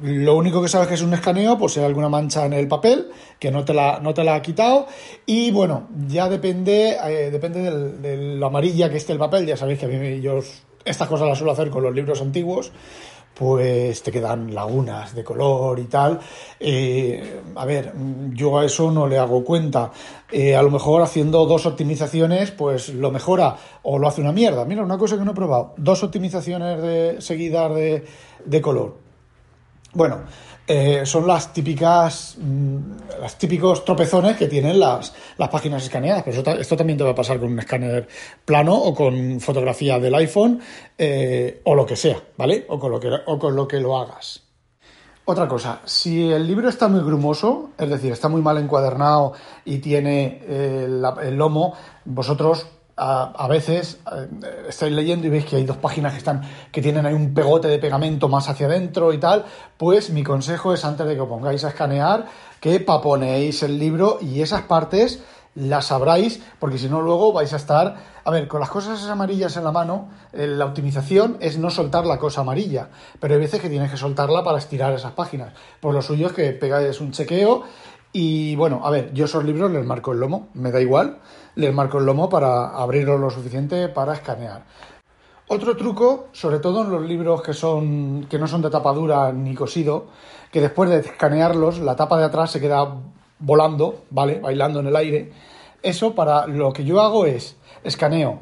lo 0.02 0.36
único 0.36 0.62
que 0.62 0.68
sabes 0.68 0.88
que 0.88 0.94
es 0.94 1.02
un 1.02 1.14
escaneo, 1.14 1.58
pues 1.58 1.78
hay 1.78 1.84
alguna 1.84 2.10
mancha 2.10 2.46
en 2.46 2.54
el 2.54 2.68
papel 2.68 3.10
que 3.40 3.52
no 3.52 3.66
te 3.66 3.74
la, 3.74 4.00
no 4.00 4.14
te 4.14 4.24
la 4.24 4.36
ha 4.36 4.42
quitado. 4.42 4.88
Y 5.26 5.52
bueno, 5.52 5.88
ya 6.08 6.30
depende, 6.30 6.98
eh, 7.04 7.32
depende 7.32 7.72
de 7.72 8.36
lo 8.36 8.48
amarilla 8.48 8.90
que 8.90 8.98
esté 8.98 9.14
el 9.14 9.20
papel. 9.20 9.46
Ya 9.46 9.58
sabéis 9.58 9.80
que 9.80 9.86
a 9.86 9.90
mí 9.90 10.22
yo 10.22 10.40
estas 10.86 11.08
cosas 11.08 11.28
las 11.28 11.38
suelo 11.38 11.52
hacer 11.52 11.70
con 11.70 11.84
los 11.84 11.94
libros 11.94 12.22
antiguos. 12.22 12.72
Pues 13.34 14.02
te 14.02 14.12
quedan 14.12 14.56
lagunas 14.56 15.14
de 15.14 15.24
color 15.24 15.78
y 15.78 15.84
tal. 15.84 16.20
Eh, 16.60 17.42
a 17.56 17.66
ver, 17.66 17.94
yo 18.34 18.58
a 18.58 18.66
eso 18.66 18.90
no 18.90 19.06
le 19.06 19.20
hago 19.20 19.44
cuenta. 19.44 19.92
Eh, 20.32 20.56
a 20.56 20.64
lo 20.64 20.72
mejor 20.72 21.04
haciendo 21.04 21.46
dos 21.46 21.68
optimizaciones, 21.68 22.50
pues 22.50 22.90
lo 22.90 23.12
mejora 23.12 23.56
o 23.84 24.00
lo 24.00 24.08
hace 24.08 24.22
una 24.22 24.32
mierda. 24.32 24.66
Mira, 24.66 24.84
una 24.84 24.98
cosa 24.98 25.20
que 25.20 25.24
no 25.24 25.32
he 25.32 25.36
probado: 25.36 25.76
dos 25.78 26.04
optimizaciones 26.04 26.82
de, 26.82 27.22
seguidas 27.22 27.76
de, 27.76 28.06
de 28.44 28.62
color 28.62 29.07
bueno, 29.94 30.22
eh, 30.70 31.06
son 31.06 31.26
las 31.26 31.54
típicas, 31.54 32.36
mm, 32.38 32.78
los 33.22 33.36
típicos 33.38 33.86
tropezones 33.86 34.36
que 34.36 34.48
tienen 34.48 34.78
las, 34.80 35.14
las 35.38 35.50
páginas 35.50 35.84
escaneadas. 35.84 36.24
Pero 36.26 36.60
esto 36.60 36.76
también 36.76 36.98
te 36.98 37.06
va 37.06 37.12
a 37.12 37.16
pasar 37.16 37.40
con 37.40 37.54
un 37.54 37.60
escáner 37.60 38.08
plano 38.44 38.76
o 38.76 38.94
con 38.94 39.40
fotografía 39.40 39.98
del 39.98 40.14
iPhone 40.16 40.60
eh, 40.98 41.62
o 41.64 41.74
lo 41.74 41.86
que 41.86 41.96
sea, 41.96 42.22
¿vale? 42.36 42.66
O 42.68 42.78
con, 42.78 42.92
lo 42.92 43.00
que, 43.00 43.10
o 43.26 43.40
con 43.40 43.56
lo 43.56 43.68
que 43.68 43.80
lo 43.80 43.98
hagas. 43.98 44.44
Otra 45.24 45.48
cosa, 45.48 45.82
si 45.84 46.32
el 46.32 46.48
libro 46.48 46.70
está 46.70 46.88
muy 46.88 47.02
grumoso, 47.02 47.72
es 47.78 47.90
decir, 47.90 48.14
está 48.14 48.30
muy 48.30 48.42
mal 48.42 48.58
encuadernado 48.58 49.34
y 49.66 49.80
tiene 49.80 50.42
eh, 50.48 50.88
el 51.22 51.36
lomo, 51.36 51.74
vosotros 52.06 52.66
a, 52.98 53.48
veces 53.48 54.00
eh, 54.12 54.66
estáis 54.70 54.92
leyendo 54.92 55.28
y 55.28 55.30
veis 55.30 55.46
que 55.46 55.56
hay 55.56 55.64
dos 55.64 55.78
páginas 55.78 56.14
que 56.14 56.18
están 56.18 56.42
que 56.72 56.82
tienen 56.82 57.06
ahí 57.06 57.14
un 57.14 57.34
pegote 57.34 57.68
de 57.68 57.78
pegamento 57.78 58.28
más 58.28 58.50
hacia 58.50 58.66
adentro 58.66 59.14
y 59.14 59.20
tal, 59.20 59.46
pues 59.78 60.10
mi 60.10 60.24
consejo 60.24 60.74
es 60.74 60.84
antes 60.84 61.06
de 61.06 61.14
que 61.14 61.22
os 61.22 61.30
pongáis 61.30 61.64
a 61.64 61.70
escanear 61.70 62.26
que 62.60 62.80
paponéis 62.80 63.62
el 63.62 63.78
libro 63.78 64.18
y 64.20 64.42
esas 64.42 64.64
partes 64.64 65.22
las 65.54 65.86
sabráis, 65.86 66.42
porque 66.60 66.78
si 66.78 66.88
no 66.88 67.02
luego 67.02 67.34
vais 67.34 67.52
a 67.52 67.56
estar, 67.56 67.96
a 68.24 68.32
ver, 68.32 68.48
con 68.48 68.60
las 68.60 68.70
cosas 68.70 69.04
amarillas 69.08 69.58
en 69.58 69.64
la 69.64 69.72
mano, 69.72 70.10
eh, 70.32 70.46
la 70.46 70.66
optimización 70.66 71.38
es 71.40 71.58
no 71.58 71.72
soltar 71.72 72.06
la 72.06 72.20
cosa 72.20 72.42
amarilla, 72.42 72.90
pero 73.20 73.34
hay 73.34 73.40
veces 73.40 73.60
que 73.60 73.70
tienes 73.70 73.90
que 73.90 73.98
soltarla 73.98 74.44
para 74.44 74.60
estirar 74.60 74.94
esas 74.94 75.14
páginas. 75.14 75.54
Por 75.80 75.96
lo 75.96 76.02
suyo 76.02 76.28
es 76.28 76.34
que 76.34 76.52
pegáis 76.52 77.02
un 77.02 77.12
chequeo 77.12 77.64
y 78.14 78.56
bueno, 78.56 78.82
a 78.84 78.90
ver, 78.90 79.14
yo 79.14 79.26
esos 79.26 79.44
libros 79.44 79.72
les 79.72 79.86
marco 79.86 80.12
el 80.12 80.20
lomo, 80.20 80.50
me 80.54 80.72
da 80.72 80.82
igual, 80.82 81.20
les 81.56 81.74
marco 81.74 82.00
el 82.00 82.06
lomo 82.06 82.30
para 82.30 82.70
abrirlo 82.70 83.18
lo 83.18 83.30
suficiente 83.30 83.90
para 83.90 84.14
escanear. 84.14 84.64
Otro 85.50 85.78
truco, 85.78 86.28
sobre 86.34 86.60
todo 86.60 86.84
en 86.84 86.92
los 86.92 87.04
libros 87.04 87.42
que, 87.42 87.54
son, 87.54 88.26
que 88.30 88.38
no 88.38 88.48
son 88.48 88.62
de 88.62 88.70
tapadura 88.70 89.32
ni 89.32 89.56
cosido, 89.56 90.08
que 90.52 90.62
después 90.62 90.90
de 90.90 91.00
escanearlos, 91.00 91.80
la 91.80 91.96
tapa 91.96 92.18
de 92.18 92.26
atrás 92.26 92.52
se 92.52 92.60
queda 92.60 92.86
volando, 93.40 94.04
¿vale? 94.10 94.40
Bailando 94.40 94.80
en 94.80 94.88
el 94.88 94.96
aire. 94.96 95.32
Eso 95.82 96.16
para 96.16 96.48
lo 96.48 96.74
que 96.74 96.84
yo 96.84 97.00
hago 97.02 97.26
es 97.26 97.56
escaneo 97.84 98.40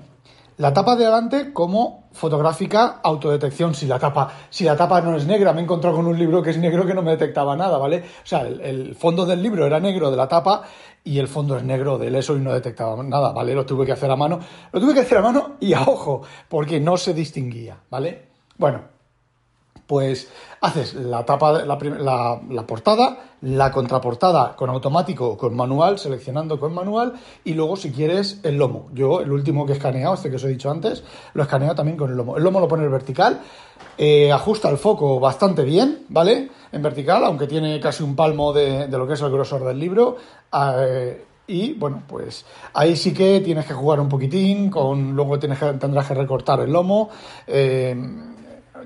la 0.57 0.73
tapa 0.73 0.95
de 0.95 1.05
adelante 1.05 1.51
como 1.51 2.05
fotográfica 2.13 2.99
autodetección. 3.03 3.75
Si 3.75 3.87
la 3.87 3.99
tapa, 3.99 4.31
si 4.49 4.63
la 4.63 4.77
tapa 4.77 5.01
no 5.01 5.15
es 5.15 5.25
negra, 5.25 5.53
me 5.53 5.59
he 5.59 5.63
encontrado 5.63 5.97
con 5.97 6.07
un 6.07 6.17
libro 6.17 6.41
que 6.41 6.51
es 6.51 6.57
negro 6.57 6.85
que 6.85 6.93
no 6.93 7.01
me 7.01 7.11
detectaba 7.11 7.55
nada, 7.55 7.77
¿vale? 7.77 7.99
O 7.99 8.25
sea, 8.25 8.41
el, 8.41 8.95
fondo 8.95 9.25
del 9.25 9.41
libro 9.41 9.65
era 9.65 9.79
negro 9.79 10.09
de 10.09 10.17
la 10.17 10.27
tapa 10.27 10.63
y 11.03 11.19
el 11.19 11.27
fondo 11.27 11.57
es 11.57 11.63
negro 11.63 11.97
del 11.97 12.15
eso 12.15 12.35
y 12.37 12.39
no 12.39 12.53
detectaba 12.53 13.01
nada, 13.03 13.31
¿vale? 13.31 13.53
Lo 13.53 13.65
tuve 13.65 13.85
que 13.85 13.91
hacer 13.91 14.09
a 14.09 14.15
mano. 14.15 14.39
Lo 14.71 14.79
tuve 14.79 14.93
que 14.93 15.01
hacer 15.01 15.17
a 15.17 15.21
mano 15.21 15.57
y 15.59 15.73
a 15.73 15.81
ojo, 15.81 16.21
porque 16.47 16.79
no 16.79 16.97
se 16.97 17.13
distinguía, 17.13 17.77
¿vale? 17.89 18.29
Bueno, 18.57 18.94
pues 19.87 20.29
haces 20.61 20.95
la 20.95 21.25
tapa, 21.25 21.63
la, 21.63 21.77
la, 21.77 22.41
la, 22.49 22.67
portada, 22.67 23.17
la 23.41 23.71
contraportada 23.71 24.55
con 24.55 24.69
automático 24.69 25.37
con 25.37 25.55
manual, 25.55 25.99
seleccionando 25.99 26.59
con 26.59 26.73
manual, 26.73 27.13
y 27.43 27.53
luego 27.53 27.75
si 27.75 27.91
quieres 27.91 28.39
el 28.43 28.57
lomo. 28.57 28.89
Yo, 28.93 29.21
el 29.21 29.31
último 29.31 29.65
que 29.65 29.73
he 29.73 29.75
escaneado, 29.75 30.15
este 30.15 30.29
que 30.29 30.37
os 30.37 30.43
he 30.43 30.47
dicho 30.47 30.71
antes, 30.71 31.03
lo 31.33 31.41
he 31.41 31.45
escaneado 31.45 31.75
también 31.75 31.97
con 31.97 32.09
el 32.09 32.17
lomo. 32.17 32.37
El 32.37 32.43
lomo 32.43 32.59
lo 32.59 32.67
pones 32.67 32.89
vertical, 32.89 33.41
eh, 33.97 34.31
ajusta 34.31 34.69
el 34.69 34.77
foco 34.77 35.19
bastante 35.19 35.63
bien, 35.63 36.05
¿vale? 36.09 36.49
En 36.71 36.81
vertical, 36.81 37.23
aunque 37.23 37.47
tiene 37.47 37.79
casi 37.79 38.03
un 38.03 38.15
palmo 38.15 38.51
de, 38.51 38.87
lo 38.87 39.07
que 39.07 39.13
es 39.13 39.21
el 39.21 39.31
grosor 39.31 39.63
del 39.65 39.79
libro. 39.79 40.17
Eh, 40.51 41.25
y 41.47 41.73
bueno, 41.73 42.01
pues 42.07 42.43
ahí 42.73 42.95
sí 42.95 43.13
que 43.13 43.39
tienes 43.41 43.67
que 43.67 43.73
jugar 43.75 43.99
un 43.99 44.09
poquitín, 44.09 44.71
con, 44.71 45.15
luego 45.15 45.37
tienes 45.37 45.59
que, 45.59 45.73
tendrás 45.73 46.07
que 46.07 46.15
recortar 46.15 46.59
el 46.61 46.71
lomo. 46.71 47.09
Eh, 47.45 47.95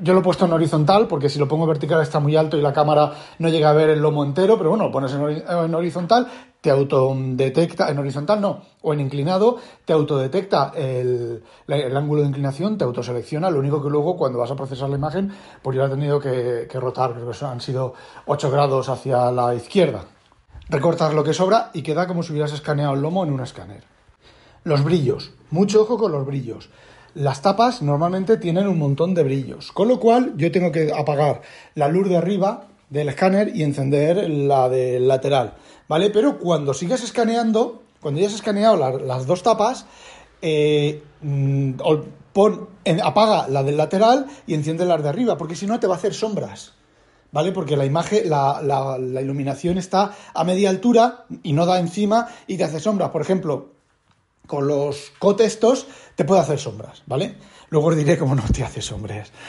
yo 0.01 0.13
lo 0.13 0.19
he 0.19 0.23
puesto 0.23 0.45
en 0.45 0.53
horizontal 0.53 1.07
porque 1.07 1.29
si 1.29 1.39
lo 1.39 1.47
pongo 1.47 1.65
vertical 1.65 2.01
está 2.01 2.19
muy 2.19 2.35
alto 2.35 2.57
y 2.57 2.61
la 2.61 2.73
cámara 2.73 3.13
no 3.39 3.49
llega 3.49 3.69
a 3.69 3.73
ver 3.73 3.89
el 3.89 3.99
lomo 3.99 4.23
entero, 4.23 4.57
pero 4.57 4.69
bueno, 4.69 4.85
lo 4.85 4.91
pones 4.91 5.13
en, 5.13 5.75
horizontal, 5.75 6.27
te 6.61 6.69
autodetecta, 6.69 7.89
en 7.89 7.99
horizontal 7.99 8.41
no, 8.41 8.61
o 8.81 8.93
en 8.93 8.99
inclinado, 8.99 9.57
te 9.85 9.93
autodetecta 9.93 10.71
el, 10.75 11.43
el, 11.67 11.97
ángulo 11.97 12.21
de 12.21 12.27
inclinación, 12.27 12.77
te 12.77 12.83
autoselecciona, 12.83 13.49
lo 13.49 13.59
único 13.59 13.81
que 13.81 13.89
luego 13.89 14.17
cuando 14.17 14.39
vas 14.39 14.51
a 14.51 14.55
procesar 14.55 14.89
la 14.89 14.95
imagen, 14.95 15.31
pues 15.61 15.75
yo 15.75 15.81
la 15.81 15.87
he 15.87 15.91
tenido 15.91 16.19
que, 16.19 16.67
que 16.69 16.79
rotar, 16.79 17.13
creo 17.13 17.29
que 17.29 17.45
han 17.45 17.61
sido 17.61 17.93
8 18.25 18.51
grados 18.51 18.89
hacia 18.89 19.31
la 19.31 19.53
izquierda. 19.55 20.05
Recortas 20.69 21.13
lo 21.13 21.23
que 21.23 21.33
sobra 21.33 21.71
y 21.73 21.81
queda 21.81 22.07
como 22.07 22.21
si 22.21 22.31
hubieras 22.31 22.53
escaneado 22.53 22.93
el 22.93 23.01
lomo 23.01 23.23
en 23.23 23.33
un 23.33 23.39
escáner. 23.39 23.83
Los 24.63 24.83
brillos, 24.83 25.31
mucho 25.49 25.81
ojo 25.81 25.97
con 25.97 26.11
los 26.11 26.25
brillos. 26.25 26.69
Las 27.15 27.41
tapas 27.41 27.81
normalmente 27.81 28.37
tienen 28.37 28.67
un 28.67 28.77
montón 28.77 29.13
de 29.15 29.23
brillos, 29.23 29.71
con 29.71 29.87
lo 29.87 29.99
cual 29.99 30.33
yo 30.37 30.51
tengo 30.51 30.71
que 30.71 30.91
apagar 30.93 31.41
la 31.75 31.87
luz 31.87 32.07
de 32.07 32.17
arriba 32.17 32.67
del 32.89 33.09
escáner 33.09 33.55
y 33.55 33.63
encender 33.63 34.29
la 34.29 34.69
del 34.69 35.07
lateral, 35.07 35.55
¿vale? 35.87 36.09
Pero 36.09 36.37
cuando 36.39 36.73
sigas 36.73 37.03
escaneando, 37.03 37.81
cuando 38.01 38.19
ya 38.19 38.27
has 38.27 38.33
escaneado 38.33 38.99
las 38.99 39.25
dos 39.25 39.43
tapas, 39.43 39.85
eh, 40.41 41.03
mm, 41.21 41.73
apaga 43.03 43.47
la 43.47 43.63
del 43.63 43.77
lateral 43.77 44.27
y 44.47 44.53
enciende 44.53 44.85
las 44.85 45.03
de 45.03 45.09
arriba, 45.09 45.37
porque 45.37 45.55
si 45.55 45.65
no 45.65 45.79
te 45.79 45.87
va 45.87 45.95
a 45.95 45.97
hacer 45.97 46.13
sombras. 46.13 46.73
¿Vale? 47.31 47.51
Porque 47.51 47.77
la 47.77 47.85
imagen, 47.85 48.27
la, 48.27 48.59
la 48.63 49.21
iluminación 49.21 49.77
está 49.77 50.15
a 50.33 50.43
media 50.43 50.71
altura 50.71 51.25
y 51.43 51.53
no 51.53 51.67
da 51.67 51.79
encima 51.79 52.27
y 52.47 52.57
te 52.57 52.63
hace 52.63 52.79
sombras. 52.79 53.11
Por 53.11 53.21
ejemplo, 53.21 53.69
con 54.49 54.67
los 54.67 55.11
cotestos 55.19 55.85
te 56.15 56.25
puede 56.25 56.41
hacer 56.41 56.57
sombras, 56.57 57.03
¿vale? 57.05 57.35
Luego 57.69 57.89
os 57.89 57.95
diré 57.95 58.17
cómo 58.17 58.33
no 58.33 58.41
te 58.51 58.63
hace 58.63 58.81
sombras. 58.81 59.31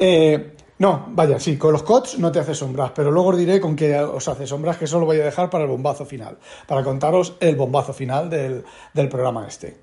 Eh, 0.00 0.54
no, 0.78 1.06
vaya, 1.08 1.40
sí, 1.40 1.58
con 1.58 1.72
los 1.72 1.82
cots 1.82 2.20
no 2.20 2.30
te 2.30 2.38
hace 2.38 2.54
sombras, 2.54 2.92
pero 2.94 3.10
luego 3.10 3.30
os 3.30 3.36
diré 3.36 3.60
con 3.60 3.74
qué 3.74 3.98
os 3.98 4.28
hace 4.28 4.46
sombras, 4.46 4.76
que 4.76 4.84
eso 4.84 5.00
lo 5.00 5.06
voy 5.06 5.18
a 5.18 5.24
dejar 5.24 5.50
para 5.50 5.64
el 5.64 5.70
bombazo 5.70 6.06
final, 6.06 6.38
para 6.68 6.84
contaros 6.84 7.34
el 7.40 7.56
bombazo 7.56 7.92
final 7.92 8.30
del, 8.30 8.62
del 8.94 9.08
programa 9.08 9.48
este. 9.48 9.76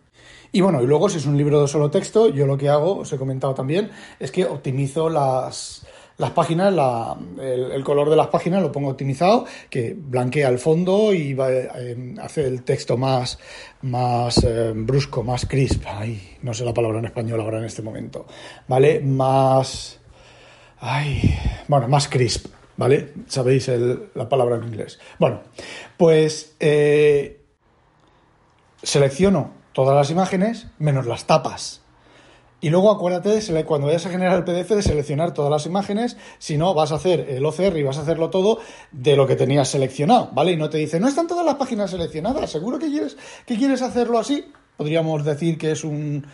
Y 0.54 0.62
bueno, 0.62 0.82
y 0.82 0.88
luego 0.88 1.10
si 1.10 1.18
es 1.18 1.26
un 1.26 1.36
libro 1.36 1.60
de 1.60 1.68
solo 1.68 1.92
texto, 1.92 2.30
yo 2.30 2.46
lo 2.46 2.58
que 2.58 2.70
hago, 2.70 3.00
os 3.00 3.12
he 3.12 3.18
comentado 3.18 3.54
también, 3.54 3.92
es 4.22 4.32
que 4.32 4.46
optimizo 4.46 5.10
las, 5.10 5.86
las 6.18 6.32
páginas, 6.32 6.74
el, 7.42 7.84
color 7.84 8.10
de 8.10 8.16
las 8.16 8.28
páginas 8.28 8.62
lo 8.62 8.72
pongo 8.72 8.90
optimizado, 8.90 9.46
que 9.70 9.94
blanquea 9.98 10.48
el 10.48 10.60
fondo 10.60 11.14
y 11.14 11.34
va, 11.34 11.52
eh, 11.52 12.16
hace 12.22 12.48
el 12.48 12.64
texto 12.64 12.98
más, 12.98 13.38
más 13.82 14.44
eh, 14.44 14.72
brusco, 14.74 15.24
más 15.24 15.46
crisp. 15.46 15.84
Ay, 15.86 16.38
no 16.42 16.54
sé 16.54 16.64
la 16.64 16.74
palabra 16.74 17.00
en 17.00 17.06
español 17.06 17.42
ahora 17.42 17.60
en 17.60 17.66
este 17.66 17.82
momento. 17.82 18.26
¿Vale? 18.68 19.02
Más. 19.02 20.00
Ay, 20.80 21.38
bueno, 21.68 21.88
más 21.88 22.08
crisp. 22.08 22.48
¿Vale? 22.78 23.14
Sabéis 23.28 23.70
la 24.14 24.28
palabra 24.28 24.58
en 24.58 24.64
inglés. 24.64 25.00
Bueno, 25.18 25.42
pues 25.98 26.56
eh, 26.60 27.42
selecciono 28.84 29.52
todas 29.72 29.96
las 29.96 30.12
imágenes 30.12 30.68
menos 30.78 31.06
las 31.06 31.26
tapas. 31.26 31.85
Y 32.66 32.72
luego 32.72 32.90
acuérdate 32.90 33.64
cuando 33.64 33.86
vayas 33.86 34.08
a 34.08 34.10
generar 34.10 34.38
el 34.38 34.44
PDF 34.44 34.72
de 34.72 34.82
seleccionar 34.82 35.36
todas 35.36 35.52
las 35.52 35.68
imágenes, 35.68 36.18
si 36.40 36.58
no 36.58 36.74
vas 36.74 36.92
a 36.92 36.96
hacer 36.96 37.28
el 37.30 37.46
OCR 37.46 37.78
y 37.78 37.84
vas 37.84 38.00
a 38.00 38.02
hacerlo 38.02 38.32
todo 38.32 38.58
de 38.92 39.16
lo 39.16 39.28
que 39.28 39.36
tenías 39.36 39.68
seleccionado, 39.68 40.32
¿vale? 40.34 40.54
Y 40.54 40.58
no 40.58 40.68
te 40.68 40.80
dice, 40.80 41.00
no 41.00 41.08
están 41.08 41.28
todas 41.28 41.46
las 41.46 41.58
páginas 41.58 41.92
seleccionadas, 41.92 42.50
¿seguro 42.50 42.80
que 42.80 42.88
quieres, 42.88 43.18
que 43.46 43.56
quieres 43.56 43.84
hacerlo 43.84 44.18
así? 44.18 44.52
Podríamos 44.78 45.24
decir 45.24 45.60
que 45.60 45.74
es 45.74 45.84
un, 45.84 46.26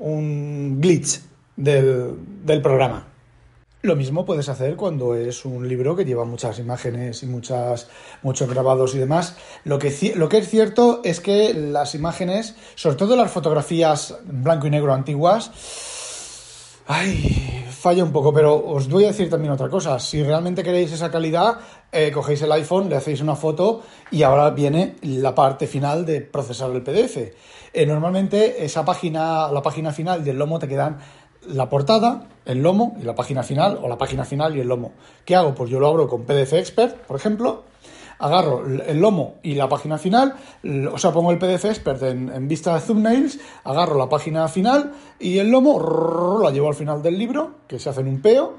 un 0.00 0.80
glitch 0.80 1.20
del, 1.54 2.14
del 2.46 2.62
programa. 2.62 3.06
Lo 3.84 3.96
mismo 3.96 4.24
puedes 4.24 4.48
hacer 4.48 4.76
cuando 4.76 5.14
es 5.14 5.44
un 5.44 5.68
libro 5.68 5.94
que 5.94 6.06
lleva 6.06 6.24
muchas 6.24 6.58
imágenes 6.58 7.22
y 7.22 7.26
muchas, 7.26 7.86
muchos 8.22 8.48
grabados 8.48 8.94
y 8.94 8.98
demás. 8.98 9.36
Lo 9.64 9.78
que, 9.78 10.14
lo 10.16 10.26
que 10.26 10.38
es 10.38 10.48
cierto 10.48 11.02
es 11.04 11.20
que 11.20 11.52
las 11.52 11.94
imágenes, 11.94 12.54
sobre 12.76 12.96
todo 12.96 13.14
las 13.14 13.30
fotografías 13.30 14.16
blanco 14.24 14.68
y 14.68 14.70
negro 14.70 14.94
antiguas, 14.94 15.50
ay, 16.86 17.66
falla 17.68 18.04
un 18.04 18.12
poco, 18.12 18.32
pero 18.32 18.56
os 18.56 18.88
voy 18.88 19.04
a 19.04 19.08
decir 19.08 19.28
también 19.28 19.52
otra 19.52 19.68
cosa. 19.68 19.98
Si 19.98 20.22
realmente 20.22 20.62
queréis 20.62 20.90
esa 20.90 21.10
calidad, 21.10 21.58
eh, 21.92 22.10
cogéis 22.10 22.40
el 22.40 22.52
iPhone, 22.52 22.88
le 22.88 22.96
hacéis 22.96 23.20
una 23.20 23.36
foto 23.36 23.82
y 24.10 24.22
ahora 24.22 24.48
viene 24.48 24.96
la 25.02 25.34
parte 25.34 25.66
final 25.66 26.06
de 26.06 26.22
procesar 26.22 26.70
el 26.70 26.82
PDF. 26.82 27.18
Eh, 27.76 27.84
normalmente 27.84 28.64
esa 28.64 28.82
página, 28.82 29.48
la 29.52 29.60
página 29.60 29.92
final 29.92 30.24
del 30.24 30.38
lomo 30.38 30.58
te 30.58 30.68
quedan 30.68 30.96
la 31.48 31.68
portada, 31.68 32.28
el 32.44 32.62
lomo 32.62 32.96
y 33.00 33.04
la 33.04 33.14
página 33.14 33.42
final, 33.42 33.78
o 33.82 33.88
la 33.88 33.98
página 33.98 34.24
final 34.24 34.56
y 34.56 34.60
el 34.60 34.68
lomo. 34.68 34.92
¿Qué 35.24 35.34
hago? 35.36 35.54
Pues 35.54 35.70
yo 35.70 35.80
lo 35.80 35.88
abro 35.88 36.08
con 36.08 36.24
PDF 36.24 36.54
Expert, 36.54 36.96
por 37.06 37.16
ejemplo, 37.16 37.64
agarro 38.18 38.64
el 38.66 39.00
lomo 39.00 39.36
y 39.42 39.54
la 39.54 39.68
página 39.68 39.98
final, 39.98 40.34
o 40.92 40.98
sea, 40.98 41.12
pongo 41.12 41.30
el 41.30 41.38
PDF 41.38 41.64
Expert 41.66 42.02
en, 42.02 42.48
vista 42.48 42.74
de 42.74 42.80
thumbnails, 42.80 43.38
agarro 43.64 43.98
la 43.98 44.08
página 44.08 44.48
final 44.48 44.92
y 45.18 45.38
el 45.38 45.50
lomo 45.50 46.40
la 46.42 46.50
llevo 46.50 46.68
al 46.68 46.74
final 46.74 47.02
del 47.02 47.18
libro, 47.18 47.56
que 47.68 47.78
se 47.78 47.90
hace 47.90 48.00
en 48.00 48.08
un 48.08 48.20
peo, 48.20 48.54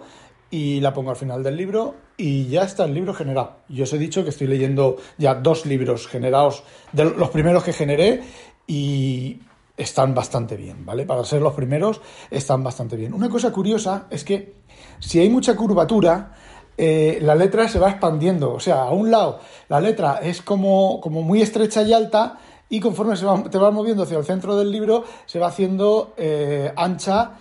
y 0.51 0.80
la 0.80 0.94
pongo 0.94 1.10
al 1.10 1.15
final 1.15 1.44
del 1.44 1.58
libro 1.58 1.96
y 2.18 2.48
ya 2.48 2.63
está 2.63 2.86
el 2.86 2.94
libro 2.94 3.13
generado. 3.13 3.58
Yo 3.68 3.84
os 3.84 3.94
he 3.94 3.98
dicho 3.98 4.24
que 4.24 4.30
estoy 4.30 4.48
leyendo 4.48 4.98
ya 5.18 5.36
dos 5.36 5.65
libros 5.65 6.08
generados, 6.08 6.63
de 6.92 7.06
los 7.06 7.30
primeros 7.30 7.63
que 7.63 7.74
generé, 7.74 8.22
y 8.68 9.39
están 9.77 10.13
bastante 10.13 10.55
bien, 10.55 10.86
¿vale? 10.86 11.05
Para 11.05 11.24
ser 11.24 11.41
los 11.41 11.53
primeros 11.53 12.01
están 12.32 12.63
bastante 12.63 12.96
bien. 12.96 13.13
Una 13.13 13.29
cosa 13.29 13.51
curiosa 13.51 14.08
es 14.10 14.24
que 14.24 14.55
si 15.00 15.20
hay 15.20 15.29
mucha 15.29 15.55
curvatura, 15.55 16.34
eh, 16.77 17.20
la 17.22 17.36
letra 17.36 17.67
se 17.67 17.79
va 17.79 17.89
expandiendo. 17.89 18.53
O 18.53 18.60
sea, 18.60 18.84
a 18.84 18.91
un 18.91 19.12
lado 19.12 19.39
la 19.67 19.79
letra 19.79 20.20
es 20.22 20.41
como, 20.41 21.00
como 21.01 21.22
muy 21.22 21.41
estrecha 21.41 21.82
y 21.84 21.94
alta 21.94 22.39
y 22.70 22.79
conforme 22.79 23.15
se 23.15 23.25
va, 23.25 23.44
te 23.44 23.58
vas 23.58 23.74
moviendo 23.74 24.03
hacia 24.03 24.17
el 24.17 24.25
centro 24.25 24.55
del 24.55 24.72
libro 24.72 25.03
se 25.25 25.38
va 25.39 25.48
haciendo 25.48 26.13
eh, 26.17 26.72
ancha 26.75 27.34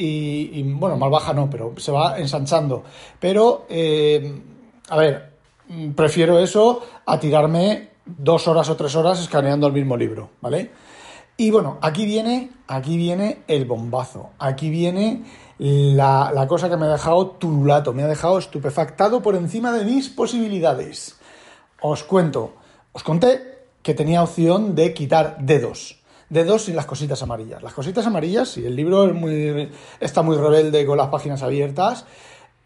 y, 0.00 0.62
bueno, 0.62 0.96
más 0.96 1.10
baja 1.10 1.32
no, 1.32 1.50
pero 1.50 1.74
se 1.76 1.90
va 1.90 2.20
ensanchando. 2.20 2.84
Pero, 3.18 3.66
eh, 3.68 4.40
a 4.90 4.96
ver, 4.96 5.32
prefiero 5.96 6.38
eso 6.38 6.80
a 7.04 7.18
tirarme 7.18 7.88
dos 8.06 8.46
horas 8.46 8.70
o 8.70 8.76
tres 8.76 8.94
horas 8.94 9.20
escaneando 9.20 9.66
el 9.66 9.72
mismo 9.72 9.96
libro, 9.96 10.30
¿vale? 10.40 10.70
Y 11.40 11.52
bueno, 11.52 11.78
aquí 11.82 12.04
viene, 12.04 12.50
aquí 12.66 12.96
viene 12.96 13.44
el 13.46 13.64
bombazo. 13.64 14.30
Aquí 14.40 14.70
viene 14.70 15.22
la, 15.60 16.46
cosa 16.48 16.68
que 16.68 16.76
me 16.76 16.86
ha 16.86 16.88
dejado 16.88 17.28
turulato, 17.28 17.92
me 17.92 18.02
ha 18.02 18.08
dejado 18.08 18.38
estupefactado 18.38 19.22
por 19.22 19.36
encima 19.36 19.70
de 19.70 19.84
mis 19.84 20.08
posibilidades. 20.08 21.16
Os 21.80 22.02
cuento, 22.02 22.54
os 22.90 23.04
conté 23.04 23.66
que 23.82 23.94
tenía 23.94 24.24
opción 24.24 24.74
de 24.74 24.92
quitar 24.92 25.36
dedos. 25.38 26.02
Dedos 26.28 26.64
sin 26.64 26.74
las 26.74 26.86
cositas 26.86 27.22
amarillas. 27.22 27.62
Las 27.62 27.72
cositas 27.72 28.04
amarillas, 28.04 28.48
si 28.48 28.66
el 28.66 28.74
libro 28.74 29.08
está 30.00 30.22
muy 30.22 30.36
rebelde 30.36 30.84
con 30.86 30.98
las 30.98 31.06
páginas 31.06 31.44
abiertas, 31.44 32.04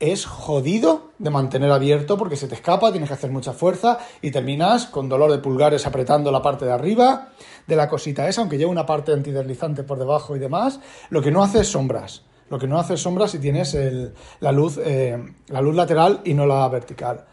es 0.02 0.26
jodido 0.26 1.12
de 1.18 1.30
mantener 1.30 1.70
abierto 1.70 2.18
porque 2.18 2.34
se 2.34 2.48
te 2.48 2.56
escapa, 2.56 2.90
tienes 2.90 3.08
que 3.08 3.14
hacer 3.14 3.30
mucha 3.30 3.52
fuerza 3.52 4.00
y 4.20 4.32
terminas 4.32 4.86
con 4.86 5.08
dolor 5.08 5.30
de 5.30 5.38
pulgares 5.38 5.86
apretando 5.86 6.32
la 6.32 6.42
parte 6.42 6.64
de 6.64 6.72
arriba 6.72 7.28
de 7.68 7.76
la 7.76 7.88
cosita 7.88 8.28
esa, 8.28 8.40
aunque 8.40 8.58
lleva 8.58 8.72
una 8.72 8.84
parte 8.84 9.12
antideslizante 9.12 9.84
por 9.84 10.00
debajo 10.00 10.34
y 10.34 10.40
demás, 10.40 10.80
lo 11.10 11.22
que 11.22 11.30
no 11.30 11.40
hace 11.40 11.60
es 11.60 11.68
sombras. 11.68 12.24
Lo 12.50 12.58
que 12.58 12.66
no 12.66 12.80
hace 12.80 12.94
es 12.94 13.00
sombras 13.00 13.30
si 13.30 13.38
tienes 13.38 13.78
la, 14.40 14.50
luz, 14.50 14.76
eh, 14.84 15.16
la 15.46 15.62
luz 15.62 15.76
lateral 15.76 16.20
y 16.24 16.34
no 16.34 16.46
la 16.46 16.68
vertical. 16.68 17.24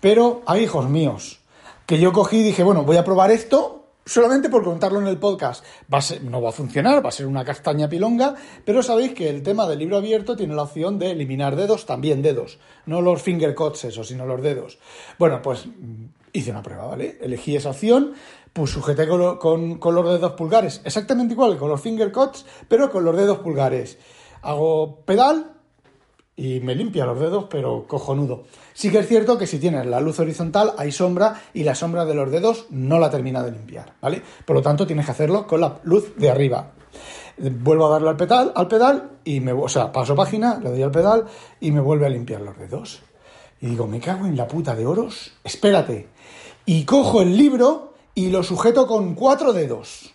Pero 0.00 0.40
hay 0.46 0.62
hijos 0.62 0.88
míos 0.88 1.40
que 1.84 2.00
yo 2.00 2.10
cogí 2.14 2.38
y 2.38 2.42
dije, 2.42 2.62
bueno, 2.62 2.84
voy 2.84 2.96
a 2.96 3.04
probar 3.04 3.32
esto 3.32 3.83
solamente 4.04 4.48
por 4.48 4.64
contarlo 4.64 5.00
en 5.00 5.06
el 5.06 5.18
podcast, 5.18 5.64
no 6.22 6.42
va 6.42 6.50
a 6.50 6.52
funcionar, 6.52 7.04
va 7.04 7.08
a 7.08 7.12
ser 7.12 7.26
una 7.26 7.44
castaña 7.44 7.88
pilonga, 7.88 8.34
pero 8.64 8.82
sabéis 8.82 9.12
que 9.12 9.28
el 9.28 9.42
tema 9.42 9.66
del 9.66 9.78
libro 9.78 9.96
abierto 9.96 10.36
tiene 10.36 10.54
la 10.54 10.62
opción 10.62 10.98
de 10.98 11.12
eliminar 11.12 11.56
dedos, 11.56 11.86
también 11.86 12.22
dedos, 12.22 12.58
no 12.86 13.00
los 13.00 13.22
finger 13.22 13.54
cuts 13.54 13.84
eso, 13.84 14.04
sino 14.04 14.26
los 14.26 14.42
dedos. 14.42 14.78
Bueno, 15.18 15.40
pues 15.42 15.66
mm, 15.66 16.04
hice 16.32 16.50
una 16.50 16.62
prueba, 16.62 16.86
¿vale? 16.86 17.18
Elegí 17.20 17.56
esa 17.56 17.70
opción, 17.70 18.14
pues 18.52 18.70
sujeté 18.70 19.08
con, 19.08 19.78
con 19.78 19.94
los 19.94 20.04
dedos 20.04 20.32
pulgares, 20.32 20.80
exactamente 20.84 21.34
igual 21.34 21.56
con 21.56 21.68
los 21.68 21.80
finger 21.80 22.12
cuts, 22.12 22.44
pero 22.68 22.90
con 22.90 23.04
los 23.04 23.16
dedos 23.16 23.38
pulgares. 23.38 23.98
Hago 24.42 25.00
pedal, 25.06 25.53
y 26.36 26.60
me 26.60 26.74
limpia 26.74 27.06
los 27.06 27.18
dedos, 27.18 27.46
pero 27.48 27.86
cojonudo. 27.86 28.44
Sí 28.72 28.90
que 28.90 28.98
es 28.98 29.08
cierto 29.08 29.38
que 29.38 29.46
si 29.46 29.58
tienes 29.58 29.86
la 29.86 30.00
luz 30.00 30.18
horizontal 30.18 30.72
hay 30.76 30.90
sombra 30.90 31.40
y 31.52 31.62
la 31.62 31.74
sombra 31.74 32.04
de 32.04 32.14
los 32.14 32.30
dedos 32.30 32.66
no 32.70 32.98
la 32.98 33.10
termina 33.10 33.42
de 33.42 33.52
limpiar, 33.52 33.94
¿vale? 34.00 34.22
Por 34.44 34.56
lo 34.56 34.62
tanto 34.62 34.86
tienes 34.86 35.06
que 35.06 35.12
hacerlo 35.12 35.46
con 35.46 35.60
la 35.60 35.78
luz 35.84 36.16
de 36.16 36.30
arriba. 36.30 36.72
Vuelvo 37.36 37.86
a 37.86 37.90
darle 37.90 38.10
al 38.10 38.16
pedal, 38.16 38.52
al 38.54 38.68
pedal 38.68 39.10
y 39.24 39.40
me, 39.40 39.52
o 39.52 39.68
sea, 39.68 39.92
paso 39.92 40.14
página, 40.14 40.58
le 40.62 40.70
doy 40.70 40.82
al 40.82 40.90
pedal 40.90 41.24
y 41.60 41.70
me 41.70 41.80
vuelve 41.80 42.06
a 42.06 42.10
limpiar 42.10 42.40
los 42.40 42.58
dedos. 42.58 43.02
Y 43.60 43.66
digo, 43.66 43.86
me 43.86 44.00
cago 44.00 44.26
en 44.26 44.36
la 44.36 44.46
puta 44.46 44.74
de 44.74 44.86
oros, 44.86 45.32
espérate. 45.42 46.08
Y 46.66 46.84
cojo 46.84 47.22
el 47.22 47.36
libro 47.36 47.94
y 48.14 48.30
lo 48.30 48.42
sujeto 48.42 48.86
con 48.86 49.14
cuatro 49.14 49.52
dedos. 49.52 50.12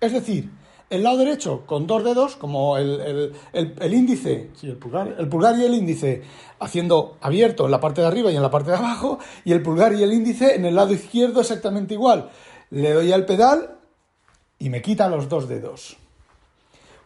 Es 0.00 0.12
decir, 0.12 0.50
el 0.94 1.02
lado 1.02 1.18
derecho 1.18 1.64
con 1.66 1.86
dos 1.86 2.04
dedos, 2.04 2.36
como 2.36 2.78
el, 2.78 3.34
índice, 3.82 4.50
el 4.62 4.76
pulgar, 4.76 5.16
el 5.18 5.28
pulgar 5.28 5.58
y 5.58 5.64
el 5.64 5.74
índice 5.74 6.22
haciendo 6.60 7.18
abierto 7.20 7.66
en 7.66 7.70
la 7.70 7.80
parte 7.80 8.00
de 8.00 8.06
arriba 8.06 8.30
y 8.30 8.36
en 8.36 8.42
la 8.42 8.50
parte 8.50 8.70
de 8.70 8.76
abajo, 8.76 9.18
y 9.44 9.52
el 9.52 9.62
pulgar 9.62 9.92
y 9.94 10.02
el 10.02 10.12
índice 10.12 10.54
en 10.54 10.64
el 10.64 10.74
lado 10.74 10.92
izquierdo 10.92 11.40
exactamente 11.40 11.94
igual. 11.94 12.30
Le 12.70 12.92
doy 12.92 13.12
al 13.12 13.26
pedal 13.26 13.78
y 14.58 14.70
me 14.70 14.82
quita 14.82 15.08
los 15.08 15.28
dos 15.28 15.48
dedos. 15.48 15.96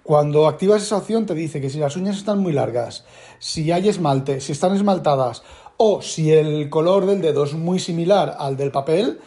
Cuando 0.03 0.47
activas 0.47 0.83
esa 0.83 0.97
opción 0.97 1.27
te 1.27 1.35
dice 1.35 1.61
que 1.61 1.69
si 1.69 1.79
las 1.79 1.97
uñas 1.97 2.17
están 2.17 2.39
muy 2.39 2.53
largas, 2.53 3.05
si 3.39 3.73
hay 3.73 3.89
esmalte, 3.89 4.41
si 4.41 4.53
están 4.53 4.75
esmaltadas 4.75 5.43
o 5.77 6.01
si 6.01 6.33
el 6.33 6.71
color 6.71 7.05
del 7.05 7.21
dedo 7.21 7.45
es 7.45 7.53
muy 7.53 7.79
similar 7.79 8.37
al 8.39 8.57
del 8.57 8.71
papel, 8.71 9.21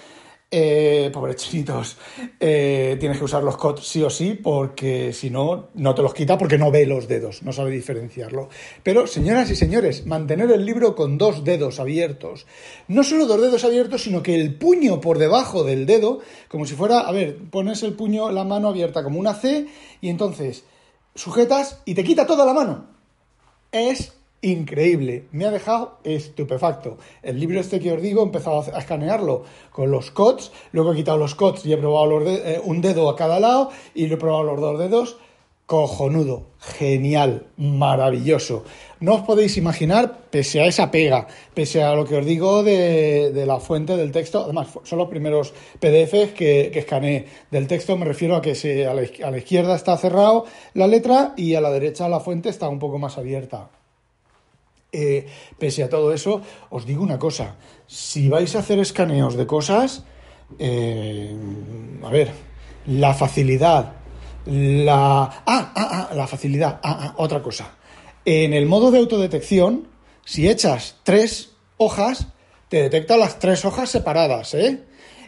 eh, 0.53 1.10
pobres 1.13 1.38
chinitos, 1.38 1.96
eh, 2.38 2.98
tienes 3.00 3.17
que 3.17 3.24
usar 3.24 3.41
los 3.41 3.55
cots 3.55 3.88
sí 3.88 4.03
o 4.03 4.10
sí, 4.10 4.34
porque 4.34 5.13
si 5.13 5.29
no, 5.29 5.70
no 5.75 5.96
te 5.96 6.01
los 6.01 6.13
quita 6.13 6.38
porque 6.38 6.58
no 6.58 6.70
ve 6.70 6.86
los 6.86 7.08
dedos, 7.08 7.41
no 7.43 7.53
sabe 7.53 7.72
diferenciarlo. 7.72 8.50
Pero, 8.84 9.08
señoras 9.08 9.50
y 9.50 9.55
señores, 9.55 10.05
mantener 10.05 10.51
el 10.51 10.65
libro 10.65 10.93
con 10.93 11.17
dos 11.17 11.46
dedos 11.46 11.79
abiertos. 11.79 12.46
No 12.89 13.03
solo 13.03 13.27
dos 13.27 13.39
dedos 13.39 13.63
abiertos, 13.63 14.03
sino 14.03 14.22
que 14.22 14.36
el 14.36 14.53
puño 14.53 15.00
por 15.00 15.17
debajo 15.17 15.63
del 15.63 15.86
dedo, 15.86 16.20
como 16.50 16.65
si 16.65 16.75
fuera, 16.75 17.00
a 17.00 17.12
ver, 17.13 17.38
pones 17.50 17.81
el 17.84 17.93
puño, 17.93 18.29
la 18.29 18.43
mano 18.43 18.67
abierta 18.67 19.03
como 19.03 19.20
una 19.20 19.34
C, 19.34 19.67
y 20.01 20.10
entonces 20.10 20.65
sujetas 21.15 21.81
y 21.86 21.93
te 21.93 22.03
quita 22.03 22.27
toda 22.27 22.46
la 22.46 22.53
mano. 22.53 22.88
Es 23.72 24.13
increíble, 24.41 25.25
me 25.31 25.45
ha 25.45 25.51
dejado 25.51 26.00
estupefacto. 26.03 26.98
El 27.21 27.39
libro 27.39 27.60
este 27.60 27.79
que 27.79 27.91
os 27.91 28.01
digo 28.01 28.21
he 28.21 28.25
empezado 28.25 28.63
a 28.74 28.79
escanearlo 28.79 29.43
con 29.71 29.91
los 29.91 30.12
cots, 30.12 30.51
luego 30.71 30.93
he 30.93 30.95
quitado 30.95 31.17
los 31.17 31.36
cots 31.36 31.65
y 31.65 31.74
he 31.74 31.77
probado 31.77 32.21
eh, 32.27 32.60
un 32.63 32.81
dedo 32.81 33.10
a 33.10 33.15
cada 33.15 33.39
lado 33.39 33.69
y 33.93 34.07
lo 34.07 34.15
he 34.15 34.17
probado 34.17 34.43
los 34.43 34.60
dos 34.60 34.79
dedos. 34.79 35.17
Cojonudo, 35.67 36.48
genial, 36.60 37.45
maravilloso. 37.55 38.65
No 39.00 39.15
os 39.15 39.21
podéis 39.21 39.55
imaginar, 39.55 40.27
pese 40.29 40.60
a 40.60 40.65
esa 40.65 40.91
pega, 40.91 41.27
pese 41.53 41.81
a 41.81 41.95
lo 41.95 42.03
que 42.03 42.17
os 42.17 42.25
digo 42.25 42.62
de, 42.62 43.31
la 43.48 43.62
fuente 43.62 43.95
del 43.95 44.12
texto, 44.12 44.43
además 44.43 44.67
son 44.83 45.00
los 45.00 45.07
primeros 45.07 45.53
PDFs 45.79 46.33
que, 46.33 46.71
escaneé 46.75 47.25
del 47.51 47.67
texto, 47.67 47.95
me 47.95 48.04
refiero 48.04 48.36
a 48.36 48.41
que 48.41 48.54
se, 48.54 48.86
a 48.86 48.93
la 48.93 49.38
izquierda 49.38 49.75
está 49.75 49.95
cerrado 49.95 50.45
la 50.73 50.88
letra 50.88 51.34
y 51.38 51.56
a 51.56 51.62
la 51.62 51.71
derecha 51.71 52.10
la 52.10 52.19
fuente 52.19 52.49
está 52.49 52.67
un 52.67 52.80
poco 52.80 52.99
más 52.99 53.17
abierta 53.17 53.69
eh, 54.91 55.27
pese 55.58 55.84
a 55.84 55.89
todo 55.89 56.13
eso, 56.13 56.41
os 56.69 56.86
digo 56.86 57.04
una 57.04 57.19
cosa, 57.19 57.56
si 57.88 58.30
vais 58.30 58.56
a 58.56 58.60
hacer 58.60 58.80
escaneos 58.80 59.36
de 59.36 59.47
cosas, 59.47 60.04
eh, 60.60 61.36
a 62.04 62.10
ver, 62.10 62.32
la 62.88 63.13
facilidad, 63.13 63.93
la... 64.45 65.23
Ah, 65.23 65.43
ah, 65.45 65.73
ah, 65.75 66.10
la 66.15 66.27
facilidad, 66.27 66.80
ah, 66.84 66.97
ah, 67.01 67.13
otra 67.17 67.41
cosa. 67.41 67.71
En 68.25 68.54
el 68.54 68.65
modo 68.65 68.91
de 68.91 68.99
autodetección, 68.99 69.88
si 70.25 70.49
echas 70.49 70.97
tres 71.04 71.51
hojas, 71.77 72.27
te 72.69 72.82
detecta 72.82 73.17
las 73.17 73.39
tres 73.39 73.65
hojas 73.65 73.89
separadas, 73.89 74.54
¿eh? 74.54 74.84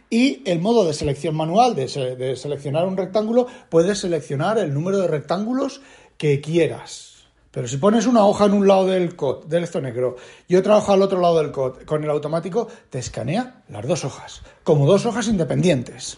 Y 0.09 0.43
el 0.45 0.59
modo 0.59 0.85
de 0.85 0.93
selección 0.93 1.35
manual, 1.35 1.73
de, 1.73 1.87
de 2.15 2.35
seleccionar 2.35 2.85
un 2.85 2.97
rectángulo, 2.97 3.47
puedes 3.69 3.99
seleccionar 3.99 4.59
el 4.59 4.73
número 4.73 4.99
de 4.99 5.07
rectángulos 5.07 5.81
que 6.17 6.39
quieras. 6.39 7.12
Pero 7.53 7.67
si 7.67 7.77
pones 7.77 8.07
una 8.07 8.25
hoja 8.25 8.45
en 8.45 8.53
un 8.53 8.67
lado 8.67 8.87
del 8.87 9.15
COD, 9.15 9.45
del 9.45 9.63
esto 9.63 9.79
negro, 9.79 10.15
y 10.47 10.55
otra 10.55 10.75
hoja 10.75 10.93
al 10.93 11.03
otro 11.03 11.21
lado 11.21 11.37
del 11.37 11.51
COD, 11.51 11.83
con 11.85 12.03
el 12.03 12.09
automático, 12.09 12.67
te 12.89 12.97
escanea 12.97 13.61
las 13.69 13.87
dos 13.87 14.03
hojas, 14.05 14.41
como 14.63 14.87
dos 14.87 15.05
hojas 15.05 15.27
independientes. 15.27 16.17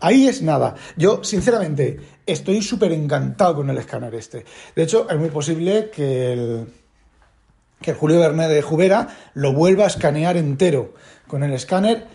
Ahí 0.00 0.26
es 0.26 0.40
nada. 0.40 0.74
Yo, 0.96 1.22
sinceramente, 1.22 2.00
estoy 2.24 2.62
súper 2.62 2.92
encantado 2.92 3.56
con 3.56 3.68
el 3.68 3.76
escáner 3.76 4.14
este. 4.14 4.46
De 4.74 4.82
hecho, 4.82 5.06
es 5.10 5.18
muy 5.18 5.28
posible 5.28 5.90
que 5.90 6.32
el, 6.32 6.66
que 7.82 7.92
Julio 7.92 8.20
Bernet 8.20 8.48
de 8.48 8.62
Jubera 8.62 9.08
lo 9.34 9.52
vuelva 9.52 9.84
a 9.84 9.88
escanear 9.88 10.38
entero 10.38 10.94
con 11.26 11.42
el 11.42 11.52
escáner. 11.52 12.06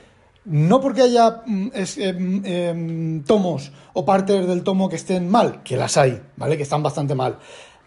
No 0.45 0.81
porque 0.81 1.03
haya 1.03 1.43
mm, 1.45 1.69
em, 1.97 2.45
em, 2.45 3.23
tomos 3.25 3.71
o 3.93 4.03
partes 4.03 4.47
del 4.47 4.63
tomo 4.63 4.89
que 4.89 4.95
estén 4.95 5.29
mal, 5.29 5.61
que 5.61 5.77
las 5.77 5.97
hay, 5.97 6.19
¿vale? 6.35 6.57
Que 6.57 6.63
están 6.63 6.81
bastante 6.81 7.13
mal 7.13 7.37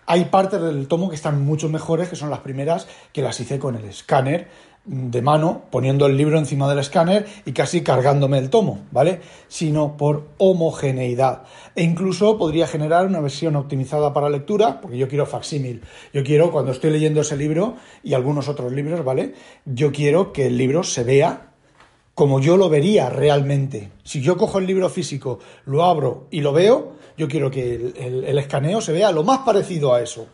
hay 0.06 0.26
partes 0.26 0.60
del 0.60 0.88
tomo 0.88 1.08
que 1.08 1.16
están 1.16 1.44
mucho 1.44 1.68
mejores, 1.68 2.08
que 2.08 2.16
son 2.16 2.30
las 2.30 2.40
primeras, 2.40 2.88
que 3.12 3.22
las 3.22 3.38
hice 3.40 3.58
con 3.58 3.76
el 3.76 3.84
escáner 3.84 4.48
de 4.84 5.22
mano, 5.22 5.62
poniendo 5.70 6.06
el 6.06 6.16
libro 6.16 6.38
encima 6.38 6.68
del 6.68 6.80
escáner 6.80 7.26
y 7.44 7.52
casi 7.52 7.82
cargándome 7.82 8.38
el 8.38 8.50
tomo, 8.50 8.80
¿vale? 8.90 9.20
Sino 9.46 9.96
por 9.96 10.28
homogeneidad. 10.38 11.44
E 11.76 11.84
incluso 11.84 12.36
podría 12.36 12.66
generar 12.66 13.06
una 13.06 13.20
versión 13.20 13.54
optimizada 13.54 14.12
para 14.12 14.28
lectura, 14.28 14.80
porque 14.80 14.98
yo 14.98 15.08
quiero 15.08 15.24
facsímil. 15.24 15.82
Yo 16.12 16.24
quiero, 16.24 16.50
cuando 16.50 16.72
estoy 16.72 16.90
leyendo 16.90 17.20
ese 17.20 17.36
libro 17.36 17.76
y 18.02 18.14
algunos 18.14 18.48
otros 18.48 18.72
libros, 18.72 19.04
¿vale? 19.04 19.34
Yo 19.64 19.92
quiero 19.92 20.32
que 20.32 20.46
el 20.46 20.58
libro 20.58 20.82
se 20.82 21.04
vea 21.04 21.51
como 22.14 22.40
yo 22.40 22.56
lo 22.56 22.68
vería 22.68 23.08
realmente. 23.08 23.90
Si 24.04 24.20
yo 24.20 24.36
cojo 24.36 24.58
el 24.58 24.66
libro 24.66 24.88
físico, 24.88 25.38
lo 25.64 25.84
abro 25.84 26.26
y 26.30 26.40
lo 26.40 26.52
veo, 26.52 26.92
yo 27.16 27.28
quiero 27.28 27.50
que 27.50 27.74
el, 27.96 28.38
escaneo 28.38 28.80
se 28.80 28.92
vea 28.92 29.12
lo 29.12 29.24
más 29.24 29.40
parecido 29.40 29.94
a 29.94 30.02
eso. 30.02 30.26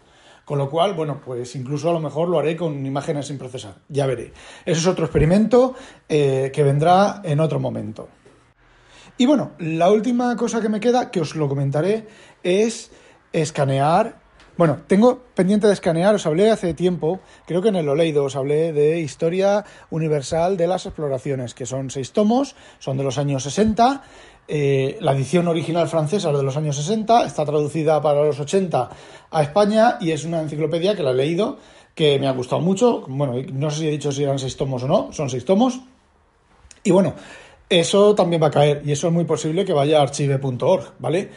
Con 0.45 0.59
lo 0.59 0.71
cual, 0.71 0.95
bueno, 0.95 1.21
pues 1.23 1.55
incluso 1.57 1.91
a 1.91 1.93
lo 1.93 2.01
mejor 2.01 2.29
lo 2.29 2.39
haré 2.39 2.57
con 2.57 2.87
imágenes 2.87 3.27
sin 3.27 3.37
procesar. 3.37 3.75
Ya 3.89 4.07
veré. 4.07 4.33
Eso 4.65 4.81
es 4.81 4.87
otro 4.87 5.05
experimento 5.05 5.75
eh, 6.09 6.51
que 6.55 6.63
vendrá 6.63 7.21
en 7.23 7.41
otro 7.41 7.61
momento. 7.61 8.09
Y 9.19 9.27
bueno, 9.27 9.53
la 9.59 9.91
última 9.91 10.35
cosa 10.37 10.63
que 10.63 10.71
me 10.71 10.81
queda, 10.81 11.11
que 11.11 11.21
os 11.21 11.35
lo 11.35 11.49
comentaré, 11.49 12.07
es 12.43 12.91
escanear 13.33 14.21
bueno, 14.59 14.81
tengo 14.89 15.21
pendiente 15.37 15.69
de 15.69 15.73
escanear, 15.73 16.17
os 16.17 16.27
hablé 16.27 16.51
hace 16.51 16.75
tiempo, 16.75 17.21
creo 17.47 17.63
que 17.63 17.69
en 17.69 17.77
el 17.77 17.89
Oleido 17.89 18.25
os 18.25 18.35
hablé 18.35 18.73
de 18.73 18.99
Historia 18.99 19.65
Universal 19.91 20.57
de 20.57 20.67
las 20.67 20.85
Exploraciones, 20.85 21.55
que 21.55 21.65
son 21.65 21.91
seis 21.91 22.11
tomos, 22.11 22.57
son 22.81 22.97
de 22.97 23.05
los 23.05 23.19
años 23.19 23.45
60. 23.45 24.03
Eh, 24.49 24.99
la 25.01 25.13
edición 25.13 25.47
original 25.47 25.87
francesa 25.87 26.33
es 26.33 26.37
de 26.37 26.43
los 26.43 26.57
años 26.57 26.75
60, 26.75 27.25
está 27.25 27.45
traducida 27.45 28.03
para 28.03 28.25
los 28.25 28.41
80 28.41 28.91
a 29.31 29.43
España 29.43 29.97
y 30.01 30.11
es 30.11 30.25
una 30.25 30.41
enciclopedia 30.41 30.97
que 30.97 31.05
la 31.05 31.13
he 31.13 31.15
leído, 31.15 31.59
que 31.95 32.19
me 32.19 32.27
ha 32.27 32.33
gustado 32.33 32.61
mucho. 32.61 33.05
Bueno, 33.07 33.35
no 33.53 33.71
sé 33.71 33.79
si 33.79 33.87
he 33.87 33.91
dicho 33.93 34.11
si 34.11 34.25
eran 34.25 34.41
seis 34.41 34.57
tomos 34.57 34.83
o 34.83 34.89
no, 34.89 35.13
son 35.13 35.31
seis 35.31 35.45
tomos. 35.45 35.79
Y 36.83 36.91
bueno, 36.91 37.15
eso 37.69 38.17
también 38.17 38.43
va 38.43 38.49
a 38.49 38.51
caer 38.51 38.83
y 38.85 38.91
eso 38.91 39.07
es 39.07 39.13
muy 39.13 39.25
posible 39.25 39.65
que 39.65 39.73
vaya 39.73 40.01
a 40.01 40.03
archive.org, 40.03 40.95
¿vale? 40.99 41.31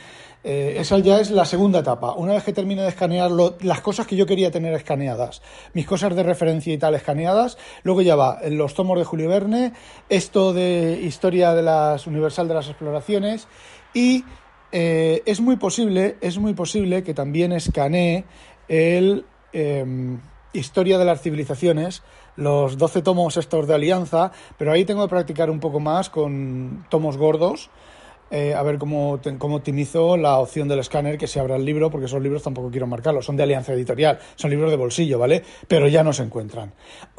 Eh, 0.44 0.76
esa 0.78 0.98
ya 1.00 1.20
es 1.20 1.30
la 1.30 1.46
segunda 1.46 1.80
etapa. 1.80 2.14
Una 2.14 2.34
vez 2.34 2.44
que 2.44 2.54
termine 2.54 2.82
de 2.82 2.90
escanear 2.90 3.30
las 3.32 3.82
cosas 3.82 4.08
que 4.08 4.16
yo 4.16 4.26
quería 4.26 4.50
tener 4.50 4.74
escaneadas, 4.74 5.42
mis 5.74 5.86
cosas 5.86 6.16
de 6.16 6.24
referencia 6.24 6.74
y 6.74 6.78
tal 6.78 6.96
escaneadas, 6.96 7.58
luego 7.84 8.02
ya 8.02 8.16
va 8.16 8.40
los 8.50 8.74
tomos 8.74 8.98
de 8.98 9.06
Julio 9.06 9.30
Verne, 9.30 9.74
esto 10.10 10.54
de 10.54 11.00
historia 11.04 11.54
de 11.54 11.62
las 11.62 12.08
Universal 12.08 12.48
de 12.48 12.54
las 12.56 12.68
Exploraciones 12.68 13.48
y 13.94 14.24
eh, 14.72 15.22
es 15.26 15.42
muy 15.42 15.58
posible, 15.58 16.18
es 16.22 16.40
muy 16.40 16.54
posible 16.54 17.04
que 17.04 17.14
también 17.14 17.52
escanee 17.52 18.26
el, 18.68 19.26
em, 19.54 20.20
Historia 20.54 20.98
de 20.98 21.06
las 21.06 21.22
Civilizaciones, 21.22 22.04
los 22.36 22.78
12 22.78 23.02
tomos 23.02 23.38
estos 23.38 23.68
de 23.68 23.74
Alianza, 23.74 24.34
pero 24.58 24.74
ahí 24.74 24.84
tengo 24.84 25.04
que 25.04 25.10
practicar 25.10 25.50
un 25.50 25.62
poco 25.62 25.80
más 25.80 26.10
con 26.10 26.86
tomos 26.90 27.16
gordos. 27.16 27.70
Eh, 28.32 28.54
a 28.56 28.64
ver 28.64 28.78
cómo, 28.78 29.20
cómo 29.38 29.58
optimizo 29.58 30.16
la 30.16 30.40
opción 30.40 30.68
del 30.68 30.80
escáner 30.80 31.18
que 31.18 31.28
se 31.28 31.40
abra 31.40 31.58
el 31.58 31.66
libro, 31.66 31.92
porque 31.92 32.06
esos 32.06 32.22
libros 32.22 32.42
tampoco 32.42 32.72
quiero 32.72 32.88
marcarlos, 32.88 33.26
son 33.26 33.36
de 33.36 33.44
Alianza 33.44 33.74
Editorial, 33.74 34.20
son 34.36 34.50
libros 34.50 34.72
de 34.72 34.78
bolsillo, 34.78 35.20
¿vale? 35.20 35.44
Pero 35.68 35.88
ya 35.88 36.04
no 36.04 36.14
se 36.14 36.24
encuentran. 36.24 36.74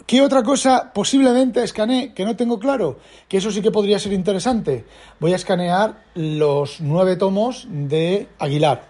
¿Qué 0.07 0.23
otra 0.23 0.43
cosa 0.43 0.91
posiblemente 0.93 1.63
escanee 1.63 2.15
que 2.15 2.25
no 2.25 2.35
tengo 2.35 2.59
claro? 2.59 2.99
Que 3.29 3.37
eso 3.37 3.51
sí 3.51 3.61
que 3.61 3.71
podría 3.71 3.99
ser 3.99 4.13
interesante. 4.13 4.85
Voy 5.21 5.33
a 5.35 5.37
escanear 5.37 6.05
los 6.15 6.81
nueve 6.81 7.17
tomos 7.17 7.67
de 7.71 8.29
Aguilar, 8.39 8.89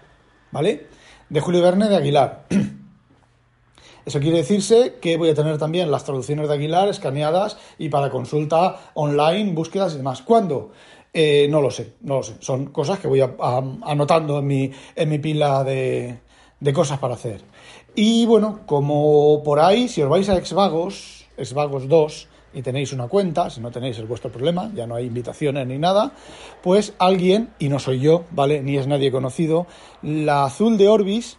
¿vale? 0.51 0.87
De 1.29 1.39
Julio 1.41 1.61
Verne 1.61 1.89
de 1.89 1.97
Aguilar. 1.97 2.45
Eso 4.05 4.19
quiere 4.19 4.39
decirse 4.39 4.95
que 5.01 5.15
voy 5.15 5.29
a 5.29 5.33
tener 5.33 5.57
también 5.57 5.89
las 5.89 6.03
traducciones 6.03 6.49
de 6.49 6.55
Aguilar 6.55 6.89
escaneadas 6.89 7.57
y 7.77 7.87
para 7.87 8.09
consulta 8.09 8.91
online, 8.95 9.53
búsquedas 9.53 9.93
y 9.93 9.97
demás. 9.97 10.21
¿Cuándo? 10.21 10.71
Eh, 11.13 11.47
no 11.49 11.61
lo 11.61 11.69
sé, 11.69 11.93
no 12.01 12.15
lo 12.17 12.23
sé. 12.23 12.35
Son 12.39 12.67
cosas 12.67 12.99
que 12.99 13.07
voy 13.07 13.21
a- 13.21 13.35
anotando 13.83 14.39
en 14.39 14.47
mi, 14.47 14.71
en 14.95 15.09
mi 15.09 15.19
pila 15.19 15.63
de, 15.63 16.19
de 16.59 16.73
cosas 16.73 16.97
para 16.99 17.13
hacer. 17.13 17.41
Y 17.95 18.25
bueno, 18.25 18.61
como 18.65 19.43
por 19.43 19.59
ahí, 19.59 19.87
si 19.87 20.01
os 20.01 20.09
vais 20.09 20.27
a 20.29 20.37
Exvagos, 20.37 21.25
Exvagos 21.37 21.87
2, 21.87 22.27
y 22.55 22.61
tenéis 22.61 22.93
una 22.93 23.07
cuenta, 23.07 23.49
si 23.49 23.61
no 23.61 23.71
tenéis 23.71 23.97
es 23.97 24.07
vuestro 24.07 24.31
problema, 24.31 24.71
ya 24.75 24.85
no 24.87 24.95
hay 24.95 25.05
invitaciones 25.05 25.65
ni 25.67 25.77
nada, 25.77 26.13
pues 26.61 26.93
alguien, 26.99 27.49
y 27.59 27.69
no 27.69 27.79
soy 27.79 27.99
yo, 27.99 28.25
¿vale? 28.31 28.61
Ni 28.61 28.77
es 28.77 28.85
nadie 28.87 29.11
conocido, 29.11 29.65
la 30.03 30.45
azul 30.45 30.77
de 30.77 30.87
Orbis, 30.87 31.37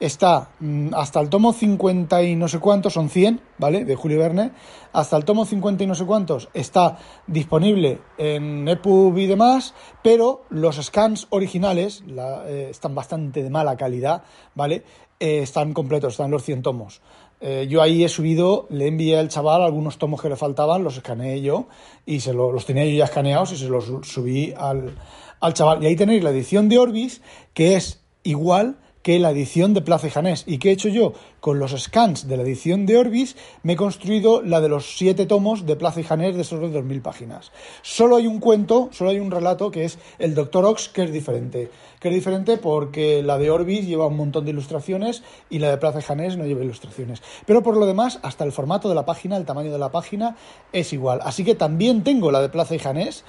está 0.00 0.48
mm, 0.60 0.94
hasta 0.94 1.20
el 1.20 1.28
tomo 1.28 1.52
50 1.52 2.22
y 2.22 2.34
no 2.34 2.48
sé 2.48 2.58
cuántos, 2.58 2.94
son 2.94 3.08
100, 3.10 3.40
¿vale? 3.58 3.84
De 3.84 3.94
Julio 3.94 4.18
Verne, 4.18 4.50
hasta 4.92 5.16
el 5.16 5.24
tomo 5.24 5.44
50 5.44 5.84
y 5.84 5.86
no 5.86 5.94
sé 5.94 6.04
cuántos 6.06 6.48
está 6.54 6.98
disponible 7.26 7.98
en 8.18 8.66
EPUB 8.66 9.18
y 9.18 9.26
demás, 9.26 9.74
pero 10.02 10.44
los 10.50 10.76
scans 10.76 11.26
originales 11.30 12.02
eh, 12.46 12.68
están 12.70 12.94
bastante 12.94 13.42
de 13.42 13.50
mala 13.50 13.76
calidad, 13.76 14.22
¿vale? 14.54 14.82
Eh, 15.20 15.40
están 15.42 15.72
completos, 15.74 16.14
están 16.14 16.30
los 16.30 16.42
100 16.42 16.62
tomos. 16.62 17.02
Eh, 17.42 17.66
yo 17.70 17.80
ahí 17.80 18.04
he 18.04 18.08
subido, 18.08 18.66
le 18.70 18.86
envié 18.86 19.18
al 19.18 19.28
chaval 19.28 19.62
algunos 19.62 19.96
tomos 19.98 20.20
que 20.20 20.28
le 20.28 20.36
faltaban, 20.36 20.82
los 20.84 20.96
escaneé 20.96 21.40
yo 21.40 21.68
y 22.04 22.20
se 22.20 22.34
lo- 22.34 22.52
los 22.52 22.66
tenía 22.66 22.84
yo 22.84 22.96
ya 22.96 23.04
escaneados 23.04 23.52
y 23.52 23.56
se 23.56 23.68
los 23.68 23.86
subí 24.02 24.52
al, 24.56 24.94
al 25.40 25.54
chaval. 25.54 25.82
Y 25.82 25.86
ahí 25.86 25.96
tenéis 25.96 26.22
la 26.22 26.30
edición 26.30 26.68
de 26.68 26.78
Orbis, 26.78 27.22
que 27.54 27.76
es 27.76 28.02
igual 28.24 28.76
que 29.02 29.18
la 29.18 29.30
edición 29.30 29.72
de 29.74 29.80
Plaza 29.80 30.08
y 30.08 30.10
Janés. 30.10 30.44
¿Y 30.46 30.58
qué 30.58 30.70
he 30.70 30.72
hecho 30.72 30.88
yo? 30.88 31.14
Con 31.40 31.58
los 31.58 31.72
scans 31.72 32.28
de 32.28 32.36
la 32.36 32.42
edición 32.42 32.84
de 32.84 32.98
Orbis 32.98 33.36
me 33.62 33.72
he 33.72 33.76
construido 33.76 34.42
la 34.42 34.60
de 34.60 34.68
los 34.68 34.96
siete 34.96 35.24
tomos 35.24 35.64
de 35.64 35.76
Plaza 35.76 36.00
y 36.00 36.04
Janés 36.04 36.36
de 36.36 36.42
esos 36.42 36.60
de 36.60 36.68
2.000 36.68 37.00
páginas. 37.00 37.50
Solo 37.82 38.16
hay 38.16 38.26
un 38.26 38.40
cuento, 38.40 38.90
solo 38.92 39.10
hay 39.10 39.18
un 39.18 39.30
relato 39.30 39.70
que 39.70 39.84
es 39.84 39.98
el 40.18 40.34
Doctor 40.34 40.66
Ox, 40.66 40.88
que 40.88 41.04
es 41.04 41.12
diferente. 41.12 41.70
Que 41.98 42.08
es 42.08 42.14
diferente 42.14 42.58
porque 42.58 43.22
la 43.22 43.38
de 43.38 43.50
Orbis 43.50 43.86
lleva 43.86 44.06
un 44.06 44.16
montón 44.16 44.44
de 44.44 44.50
ilustraciones 44.50 45.22
y 45.48 45.58
la 45.60 45.70
de 45.70 45.78
Plaza 45.78 46.00
y 46.00 46.02
Janés 46.02 46.36
no 46.36 46.44
lleva 46.44 46.62
ilustraciones. 46.62 47.22
Pero 47.46 47.62
por 47.62 47.76
lo 47.76 47.86
demás, 47.86 48.18
hasta 48.22 48.44
el 48.44 48.52
formato 48.52 48.88
de 48.88 48.94
la 48.94 49.06
página, 49.06 49.36
el 49.36 49.46
tamaño 49.46 49.72
de 49.72 49.78
la 49.78 49.90
página 49.90 50.36
es 50.72 50.92
igual. 50.92 51.20
Así 51.22 51.44
que 51.44 51.54
también 51.54 52.04
tengo 52.04 52.30
la 52.30 52.42
de 52.42 52.50
Plaza 52.50 52.74
y 52.74 52.78
Janés. 52.78 53.24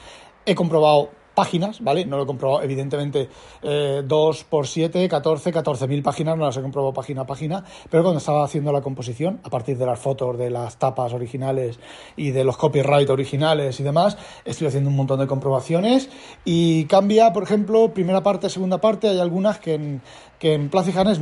He 0.46 0.56
comprobado 0.56 1.12
páginas, 1.34 1.82
¿vale? 1.82 2.06
No 2.06 2.18
lo 2.18 2.24
he 2.24 2.26
comprobado, 2.26 2.62
evidentemente, 2.64 3.30
eh, 3.62 4.04
2 4.06 4.44
por 4.46 4.68
7, 4.68 5.08
14, 5.08 5.54
14.000 5.54 6.04
páginas, 6.04 6.38
no 6.38 6.46
las 6.46 6.58
he 6.58 6.62
comprobado 6.62 6.94
página 6.94 7.22
a 7.22 7.26
página, 7.26 7.64
pero 7.90 8.04
cuando 8.04 8.20
estaba 8.20 8.44
haciendo 8.44 8.72
la 8.72 8.82
composición, 8.82 9.40
a 9.44 9.50
partir 9.50 9.78
de 9.78 9.86
las 9.86 10.00
fotos, 10.00 10.38
de 10.38 10.50
las 10.50 10.78
tapas 10.78 11.14
originales 11.14 11.80
y 12.16 12.32
de 12.32 12.44
los 12.44 12.58
copyright 12.58 13.10
originales 13.10 13.80
y 13.80 13.84
demás, 13.84 14.18
estoy 14.46 14.68
haciendo 14.68 14.90
un 14.90 14.96
montón 14.96 15.20
de 15.20 15.28
comprobaciones 15.28 16.10
y 16.46 16.86
cambia, 16.86 17.32
por 17.34 17.44
ejemplo, 17.44 17.94
primera 17.94 18.22
parte, 18.24 18.50
segunda 18.50 18.80
parte, 18.80 19.08
hay 19.08 19.20
algunas 19.20 19.60
que 19.60 19.76
en, 19.76 20.02
que 20.40 20.54
en 20.54 20.70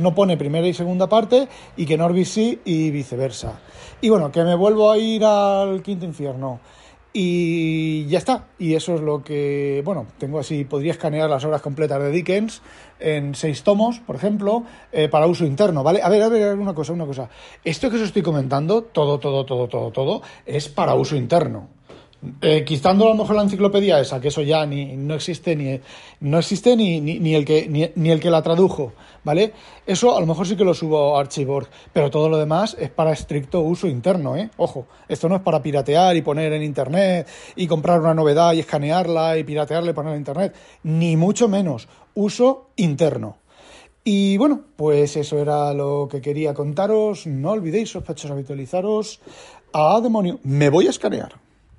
no 0.00 0.14
pone 0.14 0.36
primera 0.36 0.66
y 0.66 0.74
segunda 0.74 1.08
parte 1.08 1.48
y 1.76 1.86
que 1.86 1.94
en 1.94 2.00
Orbis 2.00 2.30
sí 2.30 2.60
y 2.64 2.90
viceversa. 2.90 3.60
Y 4.00 4.08
bueno, 4.08 4.32
que 4.32 4.42
me 4.44 4.54
vuelvo 4.54 4.90
a 4.90 4.98
ir 4.98 5.24
al 5.24 5.82
quinto 5.82 6.06
infierno. 6.06 6.60
Y 7.12 8.06
ya 8.06 8.18
está. 8.18 8.46
Y 8.58 8.74
eso 8.74 8.94
es 8.94 9.00
lo 9.00 9.24
que, 9.24 9.82
bueno, 9.84 10.06
tengo 10.18 10.38
así, 10.38 10.64
podría 10.64 10.92
escanear 10.92 11.28
las 11.28 11.44
obras 11.44 11.60
completas 11.60 12.00
de 12.00 12.10
Dickens 12.10 12.62
en 13.00 13.34
seis 13.34 13.64
tomos, 13.64 13.98
por 13.98 14.14
ejemplo, 14.14 14.64
eh, 14.92 15.08
para 15.08 15.26
uso 15.26 15.44
interno, 15.44 15.82
¿vale? 15.82 16.02
A 16.02 16.08
ver, 16.08 16.22
a 16.22 16.28
ver, 16.28 16.56
una 16.56 16.74
cosa, 16.74 16.92
una 16.92 17.06
cosa. 17.06 17.28
Esto 17.64 17.90
que 17.90 17.96
os 17.96 18.02
estoy 18.02 18.22
comentando, 18.22 18.82
todo, 18.82 19.18
todo, 19.18 19.44
todo, 19.44 19.66
todo, 19.66 19.90
todo, 19.90 20.22
es 20.46 20.68
para 20.68 20.94
uso 20.94 21.16
interno. 21.16 21.79
Eh, 22.42 22.80
a 22.84 22.92
lo 22.92 23.14
mejor 23.14 23.34
la 23.34 23.42
enciclopedia 23.42 23.98
esa, 23.98 24.20
que 24.20 24.28
eso 24.28 24.42
ya 24.42 24.66
ni 24.66 24.94
no 24.94 25.14
existe 25.14 25.56
ni 25.56 25.80
no 26.20 26.38
existe 26.38 26.76
ni, 26.76 27.00
ni, 27.00 27.34
el 27.34 27.46
que 27.46 27.66
ni, 27.66 27.90
ni 27.94 28.10
el 28.10 28.20
que 28.20 28.30
la 28.30 28.42
tradujo, 28.42 28.92
¿vale? 29.24 29.54
Eso 29.86 30.14
a 30.14 30.20
lo 30.20 30.26
mejor 30.26 30.46
sí 30.46 30.54
que 30.54 30.64
lo 30.64 30.74
subo 30.74 31.16
a 31.16 31.20
Archivorg, 31.20 31.68
pero 31.94 32.10
todo 32.10 32.28
lo 32.28 32.36
demás 32.36 32.76
es 32.78 32.90
para 32.90 33.12
estricto 33.12 33.60
uso 33.60 33.86
interno, 33.86 34.36
¿eh? 34.36 34.50
Ojo, 34.58 34.86
esto 35.08 35.30
no 35.30 35.36
es 35.36 35.40
para 35.40 35.62
piratear 35.62 36.14
y 36.14 36.20
poner 36.20 36.52
en 36.52 36.62
internet 36.62 37.26
y 37.56 37.66
comprar 37.66 38.00
una 38.00 38.12
novedad 38.12 38.52
y 38.52 38.60
escanearla 38.60 39.38
y 39.38 39.44
piratearla 39.44 39.90
y 39.90 40.08
en 40.08 40.16
internet, 40.16 40.54
ni 40.82 41.16
mucho 41.16 41.48
menos, 41.48 41.88
uso 42.14 42.68
interno. 42.76 43.38
Y 44.04 44.36
bueno, 44.36 44.62
pues 44.76 45.16
eso 45.16 45.38
era 45.38 45.72
lo 45.74 46.08
que 46.10 46.20
quería 46.20 46.54
contaros. 46.54 47.26
No 47.26 47.50
olvidéis, 47.50 47.90
sospechosos, 47.90 48.30
habitualizaros. 48.30 49.20
A 49.72 50.00
demonio, 50.02 50.40
me 50.42 50.70
voy 50.70 50.86
a 50.86 50.90
escanear. 50.90 51.49